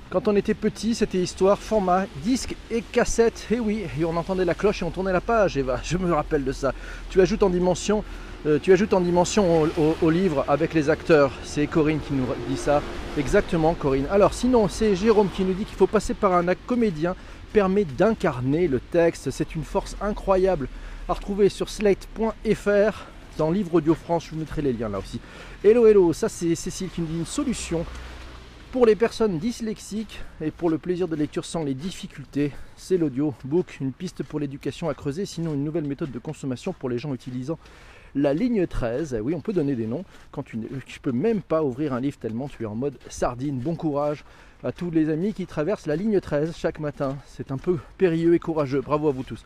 Quand 0.09 0.27
on 0.29 0.35
était 0.37 0.53
petit, 0.53 0.95
c'était 0.95 1.17
histoire, 1.17 1.59
format, 1.59 2.05
disque 2.23 2.55
et 2.71 2.81
cassette. 2.81 3.45
Et 3.51 3.59
oui, 3.59 3.83
et 3.99 4.05
on 4.05 4.15
entendait 4.15 4.45
la 4.45 4.53
cloche 4.53 4.81
et 4.81 4.85
on 4.85 4.91
tournait 4.91 5.11
la 5.11 5.19
page. 5.21 5.57
Eva, 5.57 5.79
je 5.83 5.97
me 5.97 6.13
rappelle 6.13 6.45
de 6.45 6.51
ça. 6.53 6.73
Tu 7.09 7.19
ajoutes 7.19 7.43
en 7.43 7.49
dimension, 7.49 8.05
euh, 8.45 8.57
tu 8.61 8.71
ajoutes 8.71 8.93
en 8.93 9.01
dimension 9.01 9.63
au- 9.63 9.95
au 10.01 10.09
livre 10.09 10.45
avec 10.47 10.73
les 10.73 10.89
acteurs. 10.89 11.31
C'est 11.43 11.67
Corinne 11.67 11.99
qui 11.99 12.13
nous 12.13 12.25
dit 12.47 12.55
ça. 12.57 12.81
Exactement, 13.17 13.73
Corinne. 13.73 14.07
Alors, 14.09 14.33
sinon, 14.33 14.69
c'est 14.69 14.95
Jérôme 14.95 15.27
qui 15.29 15.43
nous 15.43 15.53
dit 15.53 15.65
qu'il 15.65 15.75
faut 15.77 15.87
passer 15.87 16.13
par 16.13 16.33
un 16.33 16.47
acte 16.47 16.65
comédien 16.65 17.13
permet 17.51 17.83
d'incarner 17.83 18.67
le 18.69 18.79
texte. 18.79 19.29
C'est 19.31 19.55
une 19.55 19.63
force 19.63 19.97
incroyable 19.99 20.69
à 21.09 21.13
retrouver 21.13 21.49
sur 21.49 21.67
slate.fr 21.67 23.05
dans 23.37 23.51
Livre 23.51 23.73
Audio 23.75 23.93
France. 23.93 24.25
Je 24.25 24.31
vous 24.31 24.37
mettrai 24.37 24.61
les 24.61 24.71
liens 24.73 24.89
là 24.89 24.99
aussi. 24.99 25.19
Hello, 25.65 25.85
hello, 25.85 26.13
ça 26.13 26.29
c'est 26.29 26.55
Cécile 26.55 26.89
qui 26.93 27.01
nous 27.01 27.07
dit 27.07 27.17
une 27.19 27.25
solution 27.25 27.85
pour 28.71 28.85
les 28.85 28.95
personnes 28.95 29.39
dyslexiques 29.39 30.19
et 30.41 30.51
pour 30.51 30.69
le 30.69 30.77
plaisir 30.77 31.07
de 31.07 31.15
lecture 31.15 31.45
sans 31.45 31.63
les 31.63 31.73
difficultés. 31.73 32.51
C'est 32.75 32.97
l'audiobook, 32.97 33.79
une 33.79 33.93
piste 33.93 34.23
pour 34.23 34.39
l'éducation 34.39 34.89
à 34.89 34.93
creuser, 34.93 35.25
sinon 35.25 35.53
une 35.53 35.63
nouvelle 35.63 35.85
méthode 35.85 36.11
de 36.11 36.19
consommation 36.19 36.73
pour 36.73 36.89
les 36.89 36.97
gens 36.97 37.13
utilisant 37.13 37.57
la 38.15 38.33
ligne 38.33 38.67
13. 38.67 39.19
Oui, 39.23 39.33
on 39.35 39.41
peut 39.41 39.53
donner 39.53 39.75
des 39.75 39.87
noms 39.87 40.03
quand 40.31 40.43
tu 40.43 40.57
ne 40.57 40.67
peux 41.01 41.11
même 41.11 41.41
pas 41.41 41.63
ouvrir 41.63 41.93
un 41.93 42.01
livre 42.01 42.17
tellement 42.17 42.49
tu 42.49 42.63
es 42.63 42.65
en 42.65 42.75
mode 42.75 42.97
sardine. 43.09 43.57
Bon 43.59 43.75
courage 43.75 44.25
à 44.63 44.71
tous 44.71 44.91
les 44.91 45.09
amis 45.09 45.33
qui 45.33 45.45
traversent 45.45 45.85
la 45.85 45.95
ligne 45.95 46.19
13 46.19 46.55
chaque 46.55 46.79
matin. 46.79 47.17
C'est 47.25 47.51
un 47.51 47.57
peu 47.57 47.77
périlleux 47.97 48.33
et 48.33 48.39
courageux. 48.39 48.81
Bravo 48.81 49.07
à 49.07 49.11
vous 49.11 49.23
tous. 49.23 49.45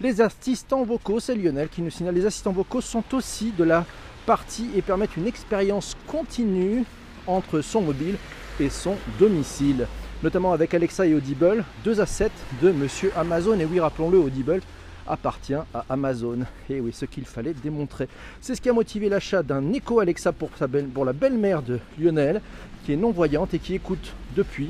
Les 0.00 0.20
assistants 0.20 0.84
vocaux, 0.84 1.20
c'est 1.20 1.34
Lionel 1.34 1.68
qui 1.68 1.82
nous 1.82 1.90
signale. 1.90 2.14
Les 2.14 2.26
assistants 2.26 2.52
vocaux 2.52 2.80
sont 2.80 3.04
aussi 3.12 3.52
de 3.52 3.64
la 3.64 3.84
partie 4.24 4.70
et 4.74 4.82
permettent 4.82 5.16
une 5.16 5.26
expérience 5.26 5.96
continue 6.06 6.84
entre 7.26 7.60
son 7.60 7.82
mobile 7.82 8.16
et 8.60 8.68
son 8.70 8.96
domicile. 9.18 9.86
notamment 10.22 10.52
avec 10.52 10.72
Alexa 10.72 11.04
et 11.06 11.14
Audible, 11.14 11.64
deux 11.84 12.00
assets 12.00 12.30
de 12.62 12.70
Monsieur 12.70 13.10
Amazon. 13.16 13.58
Et 13.58 13.64
oui, 13.64 13.80
rappelons-le, 13.80 14.18
Audible 14.18 14.60
appartient 15.04 15.52
à 15.54 15.84
Amazon. 15.88 16.38
Et 16.70 16.80
oui, 16.80 16.92
ce 16.92 17.06
qu'il 17.06 17.24
fallait 17.24 17.54
démontrer. 17.54 18.06
C'est 18.40 18.54
ce 18.54 18.60
qui 18.60 18.68
a 18.68 18.72
motivé 18.72 19.08
l'achat 19.08 19.42
d'un 19.42 19.72
Echo 19.72 19.98
Alexa 19.98 20.30
pour, 20.32 20.50
sa 20.56 20.68
belle- 20.68 20.86
pour 20.86 21.04
la 21.04 21.12
belle-mère 21.12 21.60
de 21.62 21.80
Lionel, 21.98 22.40
qui 22.84 22.92
est 22.92 22.96
non-voyante 22.96 23.52
et 23.54 23.58
qui 23.58 23.74
écoute 23.74 24.12
depuis 24.36 24.68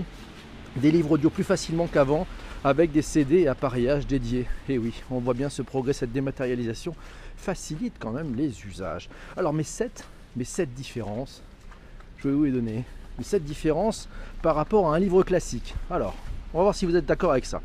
des 0.76 0.90
livres 0.90 1.12
audio 1.12 1.28
plus 1.28 1.44
facilement 1.44 1.86
qu'avant, 1.86 2.26
avec 2.64 2.90
des 2.90 3.02
CD 3.02 3.40
et 3.40 3.48
appareillages 3.48 4.06
dédiés. 4.06 4.46
Et 4.70 4.78
oui, 4.78 4.94
on 5.10 5.18
voit 5.18 5.34
bien 5.34 5.50
ce 5.50 5.60
progrès, 5.60 5.92
cette 5.92 6.12
dématérialisation 6.12 6.94
facilite 7.36 7.94
quand 7.98 8.12
même 8.12 8.34
les 8.36 8.52
usages. 8.64 9.10
Alors 9.36 9.52
mes 9.52 9.64
7, 9.64 10.02
mes 10.36 10.44
sept 10.44 10.72
différences, 10.72 11.42
je 12.16 12.28
vais 12.28 12.34
vous 12.34 12.44
les 12.44 12.52
donner. 12.52 12.84
Mes 13.22 13.28
7 13.28 13.44
différences 13.44 14.08
par 14.42 14.56
rapport 14.56 14.92
à 14.92 14.96
un 14.96 14.98
livre 14.98 15.22
classique. 15.22 15.76
Alors, 15.92 16.16
on 16.52 16.58
va 16.58 16.64
voir 16.64 16.74
si 16.74 16.86
vous 16.86 16.96
êtes 16.96 17.06
d'accord 17.06 17.30
avec 17.30 17.46
ça. 17.46 17.62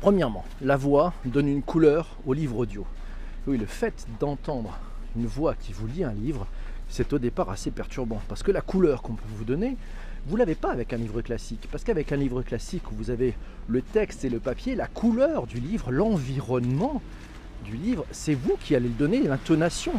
Premièrement, 0.00 0.44
la 0.62 0.76
voix 0.76 1.12
donne 1.24 1.46
une 1.46 1.62
couleur 1.62 2.16
au 2.26 2.32
livre 2.32 2.56
audio. 2.56 2.84
Oui, 3.46 3.56
le 3.56 3.66
fait 3.66 4.08
d'entendre 4.18 4.76
une 5.14 5.26
voix 5.26 5.54
qui 5.54 5.72
vous 5.72 5.86
lit 5.86 6.02
un 6.02 6.12
livre, 6.12 6.48
c'est 6.88 7.12
au 7.12 7.20
départ 7.20 7.50
assez 7.50 7.70
perturbant. 7.70 8.20
Parce 8.26 8.42
que 8.42 8.50
la 8.50 8.62
couleur 8.62 9.00
qu'on 9.00 9.12
peut 9.12 9.22
vous 9.36 9.44
donner, 9.44 9.76
vous 10.26 10.34
l'avez 10.34 10.56
pas 10.56 10.72
avec 10.72 10.92
un 10.92 10.96
livre 10.96 11.22
classique. 11.22 11.68
Parce 11.70 11.84
qu'avec 11.84 12.10
un 12.10 12.16
livre 12.16 12.42
classique 12.42 12.90
où 12.90 12.96
vous 12.96 13.10
avez 13.10 13.36
le 13.68 13.80
texte 13.80 14.24
et 14.24 14.28
le 14.28 14.40
papier, 14.40 14.74
la 14.74 14.88
couleur 14.88 15.46
du 15.46 15.60
livre, 15.60 15.92
l'environnement 15.92 17.00
du 17.64 17.76
livre, 17.76 18.04
c'est 18.10 18.34
vous 18.34 18.58
qui 18.60 18.74
allez 18.74 18.88
le 18.88 18.94
donner 18.94 19.22
l'intonation. 19.22 19.92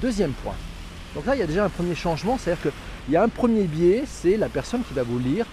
Deuxième 0.00 0.32
point. 0.32 0.56
Donc 1.14 1.26
là, 1.26 1.34
il 1.34 1.40
y 1.40 1.42
a 1.42 1.46
déjà 1.46 1.66
un 1.66 1.68
premier 1.68 1.94
changement, 1.94 2.38
c'est-à-dire 2.38 2.62
qu'il 3.08 3.14
y 3.14 3.16
a 3.16 3.22
un 3.22 3.30
premier 3.30 3.64
biais, 3.64 4.02
c'est 4.04 4.36
la 4.36 4.50
personne 4.50 4.82
qui 4.84 4.92
va 4.92 5.02
vous 5.02 5.18
lire 5.18 5.46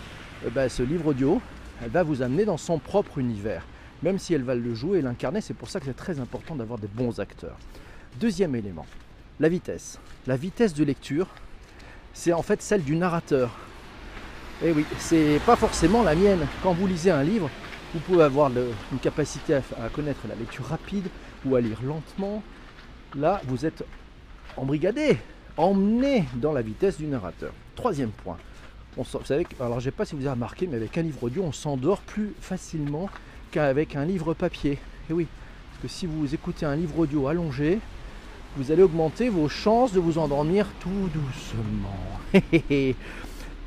euh, 0.45 0.49
ben, 0.49 0.67
ce 0.67 0.83
livre 0.83 1.07
audio, 1.07 1.41
elle 1.81 1.89
va 1.89 2.03
vous 2.03 2.21
amener 2.21 2.43
dans 2.43 2.57
son 2.57 2.79
propre 2.79 3.17
univers, 3.17 3.65
même 4.03 4.19
si 4.19 4.33
elle 4.33 4.43
va 4.43 4.55
le 4.55 4.73
jouer 4.75 4.99
et 4.99 5.01
l'incarner. 5.01 5.39
C'est 5.39 5.53
pour 5.53 5.69
ça 5.69 5.79
que 5.79 5.85
c'est 5.85 5.95
très 5.95 6.19
important 6.19 6.57
d'avoir 6.57 6.79
des 6.79 6.89
bons 6.89 7.21
acteurs. 7.21 7.57
Deuxième 8.19 8.55
élément, 8.55 8.85
la 9.39 9.47
vitesse. 9.47 10.01
La 10.27 10.35
vitesse 10.35 10.73
de 10.73 10.83
lecture, 10.83 11.29
c'est 12.11 12.33
en 12.33 12.41
fait 12.41 12.61
celle 12.61 12.83
du 12.83 12.97
narrateur. 12.97 13.57
Et 14.61 14.73
oui, 14.73 14.85
c'est 14.97 15.39
pas 15.45 15.55
forcément 15.55 16.03
la 16.03 16.13
mienne. 16.13 16.45
Quand 16.61 16.73
vous 16.73 16.87
lisez 16.87 17.11
un 17.11 17.23
livre, 17.23 17.49
vous 17.93 18.01
pouvez 18.01 18.23
avoir 18.25 18.51
une 18.51 18.99
capacité 18.99 19.53
à 19.53 19.87
connaître 19.93 20.27
la 20.27 20.35
lecture 20.35 20.65
rapide 20.65 21.07
ou 21.45 21.55
à 21.55 21.61
lire 21.61 21.81
lentement. 21.83 22.43
Là, 23.15 23.39
vous 23.45 23.65
êtes 23.65 23.85
embrigadé, 24.57 25.17
emmené 25.57 26.25
dans 26.35 26.53
la 26.53 26.61
vitesse 26.61 26.97
du 26.97 27.05
narrateur. 27.05 27.51
Troisième 27.75 28.09
point. 28.11 28.37
Vous 28.97 29.03
savez, 29.25 29.45
alors 29.59 29.79
je 29.81 29.87
ne 29.87 29.91
sais 29.91 29.95
pas 29.95 30.05
si 30.05 30.15
vous 30.15 30.21
avez 30.21 30.31
remarqué, 30.31 30.67
mais 30.67 30.77
avec 30.77 30.97
un 30.97 31.01
livre 31.01 31.23
audio, 31.23 31.43
on 31.43 31.51
s'endort 31.51 31.99
plus 31.99 32.33
facilement 32.39 33.09
qu'avec 33.51 33.95
un 33.95 34.05
livre 34.05 34.33
papier. 34.33 34.77
Et 35.09 35.13
oui, 35.13 35.27
parce 35.71 35.81
que 35.81 35.87
si 35.89 36.05
vous 36.05 36.33
écoutez 36.33 36.65
un 36.65 36.75
livre 36.75 36.99
audio 36.99 37.27
allongé, 37.27 37.79
vous 38.55 38.71
allez 38.71 38.83
augmenter 38.83 39.27
vos 39.27 39.49
chances 39.49 39.91
de 39.91 39.99
vous 39.99 40.17
endormir 40.17 40.67
tout 40.79 41.09
doucement. 41.13 42.95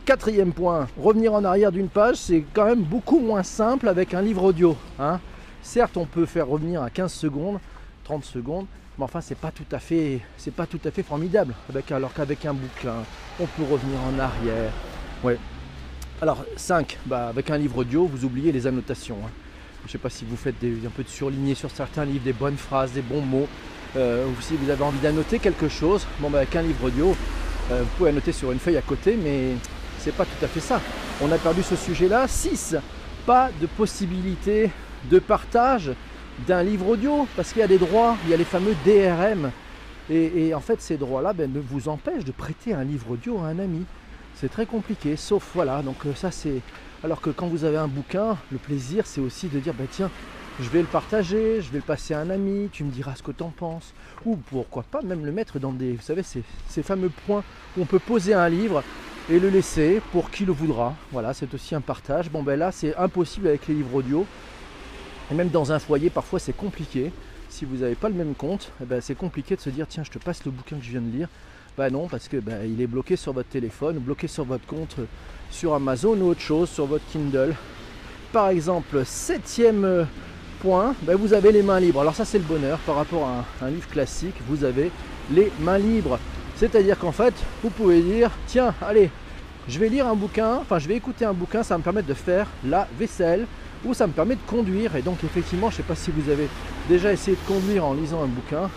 Quatrième 0.07 0.55
point, 0.55 0.89
revenir 0.99 1.35
en 1.35 1.45
arrière 1.45 1.71
d'une 1.71 1.91
page, 1.91 2.17
c'est 2.17 2.43
quand 2.55 2.65
même 2.65 2.83
beaucoup 2.83 3.21
moins 3.21 3.43
simple 3.43 3.89
avec 3.89 4.15
un 4.15 4.23
livre 4.23 4.45
audio. 4.45 4.75
hein. 4.99 5.21
Certes, 5.61 5.99
on 5.99 6.07
peut 6.07 6.25
faire 6.25 6.49
revenir 6.49 6.83
à 6.83 6.89
15 6.89 7.13
secondes, 7.13 7.59
30 8.05 8.25
secondes, 8.25 8.65
mais 8.99 9.05
enfin, 9.05 9.21
c'est 9.21 9.39
pas 9.39 9.53
tout 9.53 9.67
à 9.71 9.79
fait, 9.79 10.21
c'est 10.37 10.53
pas 10.53 10.67
tout 10.67 10.81
à 10.85 10.91
fait 10.91 11.05
formidable. 11.05 11.55
Alors 11.91 12.13
qu'avec 12.13 12.45
un 12.45 12.55
bouquin, 12.55 12.97
on 13.39 13.47
peut 13.47 13.63
revenir 13.63 13.99
en 14.01 14.19
arrière. 14.19 14.73
Ouais. 15.23 15.39
Alors 16.21 16.45
5, 16.57 16.99
bah, 17.07 17.29
avec 17.29 17.49
un 17.51 17.59
livre 17.59 17.79
audio, 17.79 18.07
vous 18.07 18.25
oubliez 18.25 18.51
les 18.51 18.67
annotations. 18.67 19.19
hein. 19.25 19.31
Je 19.83 19.89
ne 19.89 19.93
sais 19.93 19.99
pas 19.99 20.11
si 20.11 20.25
vous 20.25 20.37
faites 20.37 20.57
un 20.65 20.91
peu 20.91 21.05
de 21.05 21.09
surligné 21.09 21.55
sur 21.55 21.71
certains 21.71 22.05
livres, 22.05 22.25
des 22.25 22.33
bonnes 22.33 22.57
phrases, 22.57 22.91
des 22.91 23.03
bons 23.03 23.21
mots, 23.21 23.47
euh, 23.97 24.27
ou 24.27 24.43
si 24.43 24.57
vous 24.57 24.69
avez 24.69 24.83
envie 24.83 24.99
d'annoter 24.99 25.39
quelque 25.39 25.69
chose. 25.69 26.05
Bon, 26.19 26.29
bah, 26.29 26.39
avec 26.39 26.57
un 26.57 26.63
livre 26.63 26.85
audio, 26.85 27.17
euh, 27.71 27.83
vous 27.83 27.89
pouvez 27.97 28.11
annoter 28.11 28.33
sur 28.33 28.51
une 28.51 28.59
feuille 28.59 28.77
à 28.77 28.83
côté, 28.83 29.17
mais 29.17 29.55
c'est 30.01 30.13
pas 30.13 30.25
tout 30.25 30.45
à 30.45 30.49
fait 30.49 30.61
ça. 30.61 30.81
On 31.23 31.31
a 31.31 31.39
perdu 31.39 31.63
ce 31.63 31.77
sujet-là. 31.77 32.27
6, 32.27 32.75
pas 33.25 33.51
de 33.61 33.67
possibilité 33.67 34.71
de 35.09 35.21
partage 35.21 35.93
d'un 36.47 36.63
livre 36.63 36.89
audio, 36.89 37.27
parce 37.37 37.53
qu'il 37.53 37.61
y 37.61 37.65
a 37.65 37.69
des 37.69 37.79
droits, 37.79 38.17
il 38.25 38.31
y 38.31 38.35
a 38.35 38.37
les 38.37 38.45
fameux 38.45 38.75
DRM. 38.85 39.51
Et, 40.11 40.55
en 40.55 40.61
fait, 40.61 40.81
ces 40.81 40.97
droits-là 40.97 41.35
ben, 41.35 41.53
ne 41.53 41.61
vous 41.61 41.89
empêchent 41.89 42.25
de 42.25 42.33
prêter 42.33 42.73
un 42.73 42.85
livre 42.85 43.11
audio 43.11 43.39
à 43.39 43.49
un 43.49 43.59
ami. 43.59 43.85
C'est 44.35 44.49
très 44.49 44.67
compliqué, 44.67 45.17
sauf 45.17 45.51
voilà, 45.55 45.83
donc 45.83 45.97
euh, 46.07 46.15
ça 46.15 46.31
c'est. 46.31 46.61
Alors 47.03 47.21
que 47.21 47.31
quand 47.31 47.49
vous 47.49 47.65
avez 47.65 47.77
un 47.77 47.89
bouquin, 47.89 48.37
le 48.53 48.59
plaisir 48.59 49.05
c'est 49.05 49.21
aussi 49.21 49.49
de 49.49 49.59
dire 49.59 49.75
bah 49.75 49.85
tiens, 49.91 50.11
je 50.61 50.69
vais 50.69 50.81
le 50.81 50.87
partager, 50.87 51.61
je 51.61 51.71
vais 51.71 51.79
le 51.79 51.85
passer 51.85 52.15
à 52.15 52.21
un 52.21 52.31
ami, 52.31 52.69
tu 52.73 52.85
me 52.85 52.91
diras 52.91 53.17
ce 53.17 53.23
que 53.23 53.33
tu 53.33 53.43
en 53.43 53.51
penses. 53.51 53.93
Ou 54.25 54.37
pourquoi 54.37 54.85
pas 54.85 55.03
même 55.03 55.27
le 55.27 55.33
mettre 55.33 55.59
dans 55.59 55.73
des. 55.73 55.95
Vous 55.95 56.03
savez, 56.03 56.23
ces, 56.23 56.45
ces 56.69 56.85
fameux 56.85 57.11
points 57.27 57.43
où 57.77 57.83
on 57.83 57.85
peut 57.85 57.99
poser 57.99 58.33
un 58.33 58.49
livre 58.49 58.85
et 59.29 59.41
le 59.41 59.51
laisser 59.51 60.01
pour 60.13 60.31
qui 60.31 60.45
le 60.45 60.53
voudra. 60.53 60.95
Voilà, 61.13 61.35
c'est 61.35 61.53
aussi 61.53 61.75
un 61.75 61.81
partage. 61.81 62.31
Bon 62.31 62.43
ben 62.43 62.59
là 62.59 62.73
c'est 62.73 62.97
impossible 62.97 63.49
avec 63.49 63.67
les 63.67 63.75
livres 63.75 63.97
audio. 63.97 64.25
Et 65.31 65.35
même 65.35 65.49
dans 65.49 65.73
un 65.73 65.79
foyer, 65.79 66.11
parfois 66.11 66.39
c'est 66.39 66.57
compliqué. 66.57 67.13
Si 67.49 67.65
vous 67.65 67.79
n'avez 67.79 67.95
pas 67.95 68.09
le 68.09 68.15
même 68.15 68.35
compte, 68.35 68.71
eh 68.83 68.85
ben, 68.85 69.01
c'est 69.01 69.15
compliqué 69.15 69.57
de 69.57 69.61
se 69.61 69.71
dire 69.71 69.87
tiens, 69.89 70.05
je 70.05 70.11
te 70.11 70.19
passe 70.19 70.45
le 70.45 70.51
bouquin 70.51 70.77
que 70.77 70.85
je 70.85 70.91
viens 70.91 71.01
de 71.01 71.11
lire. 71.11 71.29
Bah 71.77 71.91
non, 71.91 72.09
parce 72.09 72.29
que 72.29 72.39
bah, 72.39 72.65
il 72.67 72.81
est 72.81 72.87
bloqué 72.87 73.17
sur 73.17 73.33
votre 73.33 73.49
téléphone, 73.49 73.99
bloqué 73.99 74.27
sur 74.27 74.45
votre 74.45 74.67
compte 74.67 74.97
euh, 74.99 75.05
sur 75.51 75.75
Amazon 75.75 76.19
ou 76.21 76.31
autre 76.31 76.41
chose, 76.41 76.69
sur 76.69 76.87
votre 76.87 77.05
Kindle. 77.13 77.55
Par 78.33 78.49
exemple, 78.49 79.05
septième 79.05 79.85
euh, 79.85 80.05
point, 80.61 80.95
bah, 81.03 81.15
vous 81.15 81.33
avez 81.33 81.53
les 81.53 81.63
mains 81.63 81.81
libres. 81.81 82.01
Alors 82.01 82.15
ça 82.15 82.25
c'est 82.25 82.39
le 82.39 82.45
bonheur 82.45 82.79
par 82.81 82.97
rapport 82.97 83.27
à 83.29 83.45
un, 83.63 83.67
un 83.67 83.71
livre 83.71 83.89
classique, 83.89 84.35
vous 84.49 84.65
avez 84.65 84.91
les 85.31 85.53
mains 85.61 85.79
libres. 85.79 86.19
C'est-à-dire 86.57 86.99
qu'en 86.99 87.13
fait, 87.13 87.35
vous 87.63 87.71
pouvez 87.71 88.03
dire, 88.03 88.33
tiens, 88.47 88.75
allez, 88.83 89.11
je 89.69 89.79
vais 89.79 89.89
lire 89.89 90.09
un 90.09 90.17
bouquin, 90.17 90.57
enfin 90.57 90.81
je 90.81 90.89
vais 90.89 90.97
écouter 90.97 91.25
un 91.25 91.33
bouquin, 91.33 91.63
ça 91.63 91.75
va 91.75 91.79
me 91.79 91.85
permettre 91.85 92.09
de 92.09 92.15
faire 92.15 92.49
la 92.65 92.89
vaisselle, 92.99 93.47
ou 93.85 93.95
ça 93.95 94.07
me 94.07 94.13
permet 94.13 94.35
de 94.35 94.41
conduire. 94.47 94.97
Et 94.97 95.03
donc 95.03 95.23
effectivement, 95.25 95.71
je 95.71 95.75
ne 95.75 95.77
sais 95.79 95.83
pas 95.83 95.95
si 95.95 96.11
vous 96.11 96.31
avez 96.31 96.49
déjà 96.89 97.13
essayé 97.13 97.37
de 97.37 97.53
conduire 97.53 97.85
en 97.85 97.95
lisant 97.95 98.23
un 98.23 98.27
bouquin, 98.27 98.71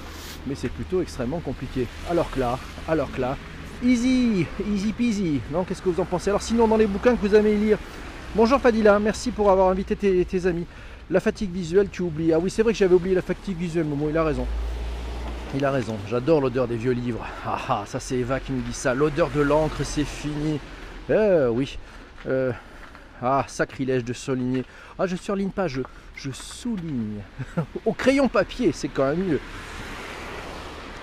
mais 0.47 0.55
c'est 0.55 0.69
plutôt 0.69 1.01
extrêmement 1.01 1.39
compliqué. 1.39 1.87
Alors 2.09 2.29
que 2.31 2.39
là, 2.39 2.57
alors 2.87 3.11
que 3.11 3.21
là, 3.21 3.37
easy, 3.83 4.45
easy 4.73 4.93
peasy. 4.93 5.41
Non, 5.51 5.63
qu'est-ce 5.63 5.81
que 5.81 5.89
vous 5.89 6.01
en 6.01 6.05
pensez? 6.05 6.29
Alors 6.29 6.41
sinon, 6.41 6.67
dans 6.67 6.77
les 6.77 6.87
bouquins 6.87 7.15
que 7.15 7.25
vous 7.25 7.35
aimez 7.35 7.55
lire, 7.55 7.77
bonjour 8.35 8.59
Fadila, 8.59 8.99
merci 8.99 9.31
pour 9.31 9.49
avoir 9.49 9.69
invité 9.69 9.95
tes, 9.95 10.45
amis. 10.45 10.65
La 11.09 11.19
fatigue 11.19 11.51
visuelle, 11.51 11.89
tu 11.91 12.03
oublies. 12.03 12.33
Ah 12.33 12.39
oui, 12.39 12.49
c'est 12.49 12.63
vrai 12.63 12.73
que 12.73 12.79
j'avais 12.79 12.95
oublié 12.95 13.15
la 13.15 13.21
fatigue 13.21 13.57
visuelle, 13.57 13.85
Momo, 13.85 14.09
il 14.09 14.17
a 14.17 14.23
raison. 14.23 14.47
Il 15.53 15.65
a 15.65 15.71
raison, 15.71 15.97
j'adore 16.09 16.39
l'odeur 16.39 16.65
des 16.65 16.77
vieux 16.77 16.93
livres. 16.93 17.25
Ah 17.45 17.59
ah, 17.67 17.83
ça 17.85 17.99
c'est 17.99 18.15
Eva 18.15 18.39
qui 18.39 18.53
nous 18.53 18.61
dit 18.61 18.73
ça. 18.73 18.93
L'odeur 18.93 19.29
de 19.35 19.41
l'encre, 19.41 19.83
c'est 19.83 20.05
fini. 20.05 20.59
Euh, 21.09 21.49
oui. 21.49 21.77
Ah, 23.21 23.45
sacrilège 23.47 24.03
de 24.03 24.13
souligner. 24.13 24.63
Ah, 24.97 25.05
je 25.05 25.15
surligne 25.15 25.49
pas, 25.49 25.67
je, 25.67 25.81
souligne. 26.31 27.21
Au 27.85 27.93
crayon 27.93 28.27
papier, 28.27 28.71
c'est 28.71 28.87
quand 28.87 29.09
même 29.09 29.23
mieux. 29.23 29.39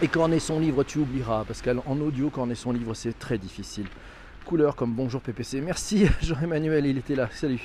Et 0.00 0.09
quand 0.09 0.28
on 0.28 0.33
est 0.33 0.38
son 0.38 0.61
livre, 0.61 0.85
tu 0.85 0.98
oublieras, 0.98 1.44
parce 1.44 1.62
qu'en 1.62 2.00
audio, 2.00 2.31
quand 2.31 2.42
on 2.42 2.50
est 2.50 2.54
son 2.54 2.72
livre, 2.72 2.94
c'est 2.94 3.18
très 3.18 3.38
difficile. 3.38 3.87
Couleur 4.44 4.76
comme 4.76 4.92
bonjour 4.92 5.20
PPC. 5.20 5.61
Merci 5.61 6.07
Jean-Emmanuel, 6.22 6.87
il 6.87 6.98
était 6.98 7.14
là. 7.14 7.28
Salut. 7.33 7.61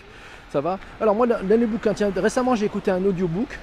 Ça 0.51 0.61
va? 0.61 0.79
Alors 0.99 1.15
moi, 1.15 1.25
dans 1.25 1.59
les 1.59 1.65
bouquins, 1.65 1.93
tiens, 1.93 2.11
récemment 2.15 2.55
j'ai 2.55 2.65
écouté 2.65 2.91
un 2.91 3.03
audiobook. 3.03 3.57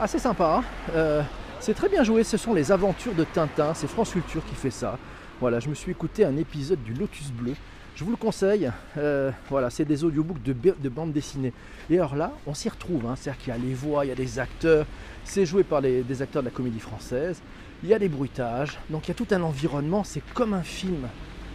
Assez 0.00 0.18
sympa. 0.18 0.58
hein. 0.58 0.64
Euh, 0.94 1.22
c'est 1.60 1.74
très 1.74 1.88
bien 1.88 2.04
joué, 2.04 2.22
ce 2.22 2.36
sont 2.36 2.54
les 2.54 2.70
aventures 2.70 3.14
de 3.14 3.24
Tintin. 3.24 3.74
C'est 3.74 3.88
France 3.88 4.12
Culture 4.12 4.44
qui 4.46 4.54
fait 4.54 4.70
ça. 4.70 4.98
Voilà, 5.40 5.58
je 5.58 5.68
me 5.68 5.74
suis 5.74 5.90
écouté 5.90 6.24
un 6.24 6.36
épisode 6.36 6.82
du 6.82 6.92
Lotus 6.94 7.30
Bleu. 7.32 7.54
Je 7.98 8.04
vous 8.04 8.12
le 8.12 8.16
conseille. 8.16 8.70
Euh, 8.96 9.32
voilà, 9.50 9.70
c'est 9.70 9.84
des 9.84 10.04
audiobooks 10.04 10.40
de, 10.44 10.54
de 10.80 10.88
bande 10.88 11.12
dessinée. 11.12 11.52
Et 11.90 11.96
alors 11.98 12.14
là, 12.14 12.30
on 12.46 12.54
s'y 12.54 12.68
retrouve. 12.68 13.04
hein. 13.06 13.16
C'est-à-dire 13.16 13.42
qu'il 13.42 13.52
y 13.52 13.56
a 13.56 13.58
les 13.58 13.74
voix, 13.74 14.04
il 14.04 14.08
y 14.10 14.12
a 14.12 14.14
des 14.14 14.38
acteurs. 14.38 14.86
C'est 15.24 15.44
joué 15.44 15.64
par 15.64 15.82
des 15.82 16.22
acteurs 16.22 16.42
de 16.42 16.46
la 16.46 16.54
comédie 16.54 16.78
française. 16.78 17.42
Il 17.82 17.88
y 17.88 17.94
a 17.94 17.98
des 17.98 18.08
bruitages. 18.08 18.78
Donc 18.88 19.06
il 19.06 19.08
y 19.08 19.10
a 19.10 19.14
tout 19.14 19.26
un 19.32 19.42
environnement. 19.42 20.04
C'est 20.04 20.22
comme 20.32 20.54
un 20.54 20.62
film, 20.62 21.08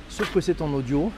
sauf 0.10 0.34
que 0.34 0.42
c'est 0.42 0.62
en 0.62 0.74
audio. 0.74 1.14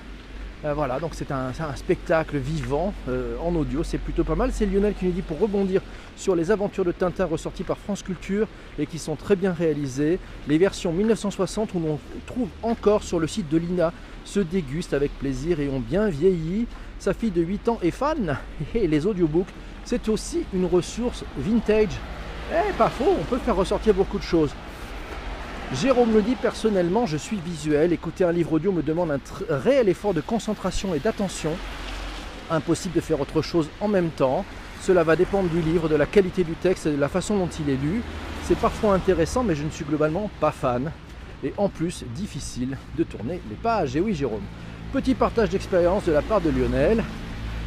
Euh, 0.64 0.74
voilà, 0.76 1.00
donc 1.00 1.16
c'est 1.16 1.32
un, 1.32 1.52
c'est 1.54 1.64
un 1.64 1.76
spectacle 1.76 2.38
vivant 2.38 2.94
euh, 3.10 3.36
en 3.44 3.54
audio, 3.56 3.84
c'est 3.84 3.98
plutôt 3.98 4.24
pas 4.24 4.36
mal. 4.36 4.52
C'est 4.54 4.66
Lionel 4.66 4.94
qui 4.94 5.06
nous 5.06 5.12
dit 5.12 5.22
pour 5.22 5.40
rebondir 5.40 5.82
sur 6.16 6.36
les 6.36 6.50
aventures 6.50 6.86
de 6.86 6.92
Tintin 6.92 7.26
ressorties 7.26 7.64
par 7.64 7.78
France 7.78 8.04
Culture 8.04 8.48
et 8.80 8.86
qui 8.86 8.98
sont 8.98 9.16
très 9.16 9.36
bien 9.36 9.54
réalisées. 9.54 10.18
Les 10.48 10.58
versions 10.58 10.94
1960 10.94 11.74
où 11.74 11.80
l'on 11.80 12.00
trouve 12.26 12.50
encore 12.64 13.04
sur 13.04 13.20
le 13.20 13.28
site 13.28 13.50
de 13.50 13.58
l'INA 13.58 13.92
se 14.26 14.42
dégustent 14.42 14.94
avec 14.94 15.18
plaisir 15.18 15.62
et 15.62 15.70
ont 15.70 15.80
bien 15.80 16.10
vieilli. 16.10 16.68
Sa 17.00 17.14
fille 17.14 17.32
de 17.32 17.42
8 17.42 17.70
ans 17.70 17.80
est 17.82 17.92
fan 17.92 18.38
et 18.76 18.88
les 18.88 19.06
audiobooks, 19.06 19.48
c'est 19.86 20.10
aussi 20.10 20.44
une 20.54 20.66
ressource 20.66 21.24
vintage. 21.38 21.98
Eh, 22.52 22.74
pas 22.74 22.90
faux, 22.90 23.16
on 23.20 23.24
peut 23.24 23.38
faire 23.38 23.56
ressortir 23.56 23.94
beaucoup 23.94 24.18
de 24.18 24.24
choses. 24.24 24.52
Jérôme 25.74 26.14
le 26.14 26.22
dit 26.22 26.36
personnellement, 26.36 27.06
je 27.06 27.18
suis 27.18 27.38
visuel. 27.38 27.92
Écouter 27.92 28.24
un 28.24 28.32
livre 28.32 28.54
audio 28.54 28.72
me 28.72 28.84
demande 28.84 29.12
un 29.12 29.20
réel 29.50 29.90
effort 29.90 30.14
de 30.14 30.22
concentration 30.22 30.94
et 30.94 31.00
d'attention. 31.00 31.52
Impossible 32.52 32.94
de 32.94 33.02
faire 33.02 33.20
autre 33.20 33.42
chose 33.42 33.70
en 33.82 33.88
même 33.88 34.10
temps. 34.10 34.46
Cela 34.82 35.04
va 35.04 35.16
dépendre 35.16 35.50
du 35.50 35.62
livre, 35.62 35.90
de 35.90 35.96
la 35.96 36.06
qualité 36.06 36.44
du 36.44 36.54
texte 36.54 36.86
et 36.86 36.92
de 36.92 37.00
la 37.00 37.10
façon 37.10 37.38
dont 37.38 37.50
il 37.60 37.72
est 37.72 37.78
lu. 37.78 38.04
C'est 38.44 38.58
parfois 38.58 38.94
intéressant, 38.94 39.44
mais 39.44 39.56
je 39.56 39.64
ne 39.64 39.72
suis 39.72 39.86
globalement 39.86 40.30
pas 40.40 40.52
fan. 40.52 40.92
Et 41.45 41.53
en 41.58 41.69
plus, 41.69 42.03
difficile 42.15 42.75
de 42.97 43.03
tourner 43.03 43.39
les 43.49 43.55
pages. 43.55 43.95
Et 43.95 44.01
oui, 44.01 44.15
Jérôme. 44.15 44.41
Petit 44.91 45.13
partage 45.13 45.49
d'expérience 45.49 46.05
de 46.05 46.12
la 46.12 46.23
part 46.23 46.41
de 46.41 46.49
Lionel. 46.49 47.03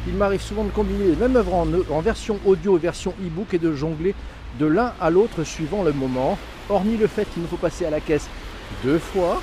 Il 0.05 0.15
m'arrive 0.15 0.41
souvent 0.41 0.65
de 0.65 0.69
combiner 0.69 1.07
les 1.07 1.15
mêmes 1.15 1.37
œuvres 1.37 1.53
en, 1.89 2.01
version 2.01 2.39
audio 2.45 2.75
et 2.75 2.79
version 2.79 3.13
e-book 3.25 3.53
et 3.53 3.57
de 3.57 3.73
jongler 3.73 4.15
de 4.59 4.65
l'un 4.65 4.91
à 4.99 5.09
l'autre 5.09 5.45
suivant 5.45 5.83
le 5.83 5.93
moment. 5.93 6.37
Hormis 6.69 6.97
le 6.97 7.07
fait 7.07 7.25
qu'il 7.33 7.41
nous 7.41 7.47
faut 7.47 7.55
passer 7.55 7.85
à 7.85 7.89
la 7.89 8.01
caisse 8.01 8.27
deux 8.83 8.99
fois, 8.99 9.41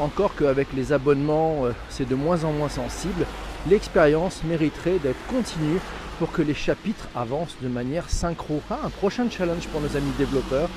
encore 0.00 0.34
qu'avec 0.34 0.72
les 0.74 0.92
abonnements, 0.92 1.66
euh, 1.66 1.72
c'est 1.88 2.08
de 2.08 2.14
moins 2.14 2.42
en 2.42 2.52
moins 2.52 2.68
sensible, 2.68 3.24
l'expérience 3.70 4.42
mériterait 4.44 4.98
d'être 4.98 5.26
continue 5.28 5.80
pour 6.18 6.32
que 6.32 6.42
les 6.42 6.54
chapitres 6.54 7.08
avancent 7.14 7.56
de 7.62 7.68
manière 7.68 8.10
synchro. 8.10 8.60
Ah, 8.68 8.80
un 8.84 8.90
prochain 8.90 9.28
challenge 9.30 9.68
pour 9.68 9.80
nos 9.80 9.96
amis 9.96 10.12
développeurs, 10.18 10.68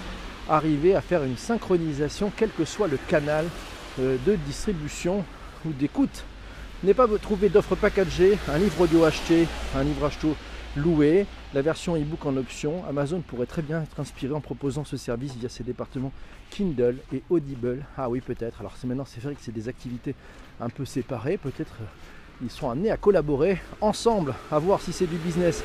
arriver 0.49 0.95
à 0.95 1.01
faire 1.01 1.23
une 1.23 1.37
synchronisation 1.37 2.31
quel 2.35 2.51
que 2.51 2.65
soit 2.65 2.87
le 2.87 2.97
canal 3.07 3.45
euh, 3.99 4.17
de 4.25 4.35
distribution 4.35 5.23
ou 5.65 5.71
d'écoute. 5.71 6.25
N'est 6.83 6.93
pas 6.93 7.07
trouver 7.21 7.49
d'offres 7.49 7.75
packagées, 7.75 8.37
un 8.47 8.57
livre 8.57 8.81
audio 8.81 9.03
acheté, 9.03 9.47
un 9.75 9.83
livre 9.83 10.05
acheté 10.05 10.29
loué, 10.75 11.25
la 11.53 11.61
version 11.61 11.95
e-book 11.95 12.25
en 12.25 12.37
option. 12.37 12.83
Amazon 12.87 13.21
pourrait 13.21 13.45
très 13.45 13.61
bien 13.61 13.81
être 13.81 13.99
inspiré 13.99 14.33
en 14.33 14.41
proposant 14.41 14.85
ce 14.85 14.97
service 14.97 15.35
via 15.35 15.49
ses 15.49 15.63
départements 15.63 16.11
Kindle 16.49 16.97
et 17.13 17.21
Audible. 17.29 17.85
Ah 17.97 18.09
oui, 18.09 18.21
peut-être. 18.21 18.59
Alors 18.61 18.73
c'est 18.77 18.87
maintenant, 18.87 19.05
c'est 19.05 19.21
vrai 19.21 19.35
que 19.35 19.41
c'est 19.41 19.51
des 19.51 19.67
activités 19.67 20.15
un 20.61 20.69
peu 20.69 20.85
séparées. 20.85 21.37
Peut-être 21.37 21.73
euh, 21.81 21.85
ils 22.41 22.49
seront 22.49 22.69
amenés 22.69 22.91
à 22.91 22.97
collaborer 22.97 23.59
ensemble, 23.81 24.33
à 24.51 24.59
voir 24.59 24.81
si 24.81 24.93
c'est 24.93 25.07
du 25.07 25.17
business. 25.17 25.63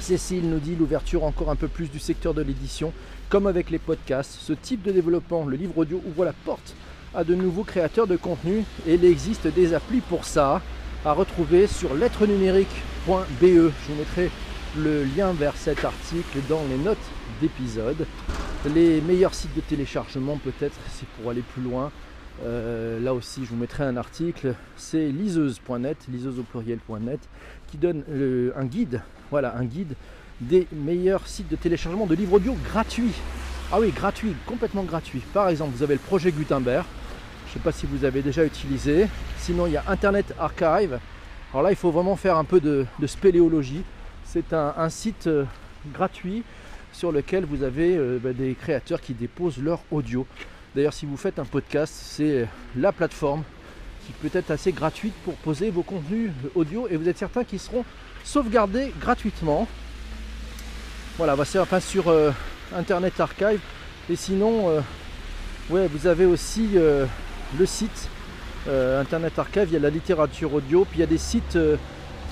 Cécile 0.00 0.48
nous 0.48 0.58
dit 0.58 0.76
l'ouverture 0.76 1.24
encore 1.24 1.50
un 1.50 1.56
peu 1.56 1.68
plus 1.68 1.90
du 1.90 1.98
secteur 1.98 2.34
de 2.34 2.42
l'édition, 2.42 2.92
comme 3.28 3.46
avec 3.46 3.70
les 3.70 3.78
podcasts. 3.78 4.38
Ce 4.40 4.52
type 4.52 4.82
de 4.82 4.92
développement, 4.92 5.44
le 5.46 5.56
livre 5.56 5.78
audio, 5.78 6.02
ouvre 6.06 6.24
la 6.24 6.32
porte 6.32 6.74
à 7.14 7.24
de 7.24 7.34
nouveaux 7.34 7.64
créateurs 7.64 8.06
de 8.06 8.16
contenu 8.16 8.64
et 8.86 8.94
il 8.94 9.04
existe 9.04 9.46
des 9.46 9.72
applis 9.72 10.00
pour 10.00 10.24
ça 10.24 10.60
à 11.04 11.12
retrouver 11.12 11.66
sur 11.66 11.94
lettrenumérique.be. 11.94 13.24
Je 13.40 13.58
vous 13.60 13.98
mettrai 13.98 14.30
le 14.76 15.04
lien 15.04 15.32
vers 15.32 15.56
cet 15.56 15.84
article 15.84 16.38
dans 16.48 16.62
les 16.68 16.78
notes 16.78 16.98
d'épisode. 17.40 18.06
Les 18.74 19.00
meilleurs 19.00 19.34
sites 19.34 19.54
de 19.54 19.60
téléchargement 19.60 20.38
peut-être, 20.38 20.76
c'est 20.90 21.06
pour 21.08 21.30
aller 21.30 21.42
plus 21.42 21.62
loin. 21.62 21.92
Euh, 22.44 22.98
là 22.98 23.14
aussi, 23.14 23.44
je 23.44 23.50
vous 23.50 23.56
mettrai 23.56 23.84
un 23.84 23.96
article. 23.96 24.54
C'est 24.76 25.08
liseuse.net, 25.08 25.96
liseuse 26.08 26.38
au 26.38 26.42
pluriel.net, 26.42 27.20
qui 27.68 27.76
donne 27.76 28.02
un 28.56 28.64
guide, 28.64 29.02
voilà, 29.30 29.56
un 29.56 29.64
guide 29.64 29.94
des 30.40 30.66
meilleurs 30.72 31.26
sites 31.26 31.48
de 31.48 31.56
téléchargement 31.56 32.06
de 32.06 32.14
livres 32.14 32.34
audio 32.34 32.54
gratuits. 32.70 33.12
Ah 33.72 33.80
oui, 33.80 33.90
gratuit, 33.90 34.34
complètement 34.46 34.82
gratuit. 34.82 35.22
Par 35.32 35.48
exemple, 35.48 35.72
vous 35.74 35.82
avez 35.82 35.94
le 35.94 36.00
projet 36.00 36.32
Gutenberg. 36.32 36.84
Je 37.46 37.50
ne 37.50 37.54
sais 37.54 37.60
pas 37.60 37.72
si 37.72 37.86
vous 37.86 38.04
avez 38.04 38.22
déjà 38.22 38.44
utilisé. 38.44 39.06
Sinon, 39.38 39.66
il 39.66 39.72
y 39.72 39.76
a 39.76 39.84
Internet 39.88 40.34
Archive. 40.38 40.98
Alors 41.52 41.62
là, 41.62 41.70
il 41.70 41.76
faut 41.76 41.90
vraiment 41.90 42.16
faire 42.16 42.36
un 42.36 42.44
peu 42.44 42.60
de, 42.60 42.86
spéléologie. 43.06 43.82
C'est 44.24 44.52
un, 44.52 44.88
site 44.88 45.28
euh, 45.28 45.44
gratuit 45.92 46.42
sur 46.92 47.12
lequel 47.12 47.44
vous 47.44 47.62
avez 47.62 47.96
euh, 47.96 48.18
bah, 48.22 48.32
des 48.32 48.54
créateurs 48.54 49.00
qui 49.00 49.14
déposent 49.14 49.58
leur 49.58 49.80
audio. 49.90 50.26
D'ailleurs, 50.74 50.92
si 50.92 51.06
vous 51.06 51.16
faites 51.16 51.38
un 51.38 51.44
podcast, 51.44 51.94
c'est 51.96 52.48
la 52.76 52.90
plateforme 52.90 53.44
qui 54.06 54.12
peut 54.12 54.36
être 54.36 54.50
assez 54.50 54.72
gratuite 54.72 55.14
pour 55.24 55.34
poser 55.34 55.70
vos 55.70 55.82
contenus 55.82 56.30
audio 56.54 56.86
et 56.88 56.96
vous 56.96 57.08
êtes 57.08 57.18
certain 57.18 57.44
qu'ils 57.44 57.60
seront 57.60 57.84
sauvegardés 58.24 58.92
gratuitement. 59.00 59.68
Voilà, 61.16 61.36
bah, 61.36 61.44
c'est 61.44 61.58
enfin 61.58 61.78
sur 61.78 62.08
euh, 62.08 62.32
Internet 62.74 63.20
Archive. 63.20 63.60
Et 64.10 64.16
sinon, 64.16 64.68
euh, 64.68 64.80
vous 65.68 66.06
avez 66.06 66.26
aussi 66.26 66.70
euh, 66.74 67.06
le 67.58 67.66
site 67.66 68.08
Internet 68.66 69.38
Archive, 69.38 69.66
il 69.66 69.74
y 69.74 69.76
a 69.76 69.80
la 69.80 69.90
littérature 69.90 70.54
audio, 70.54 70.86
puis 70.86 70.96
il 70.96 71.00
y 71.00 71.02
a 71.02 71.06
des 71.06 71.18
sites 71.18 71.58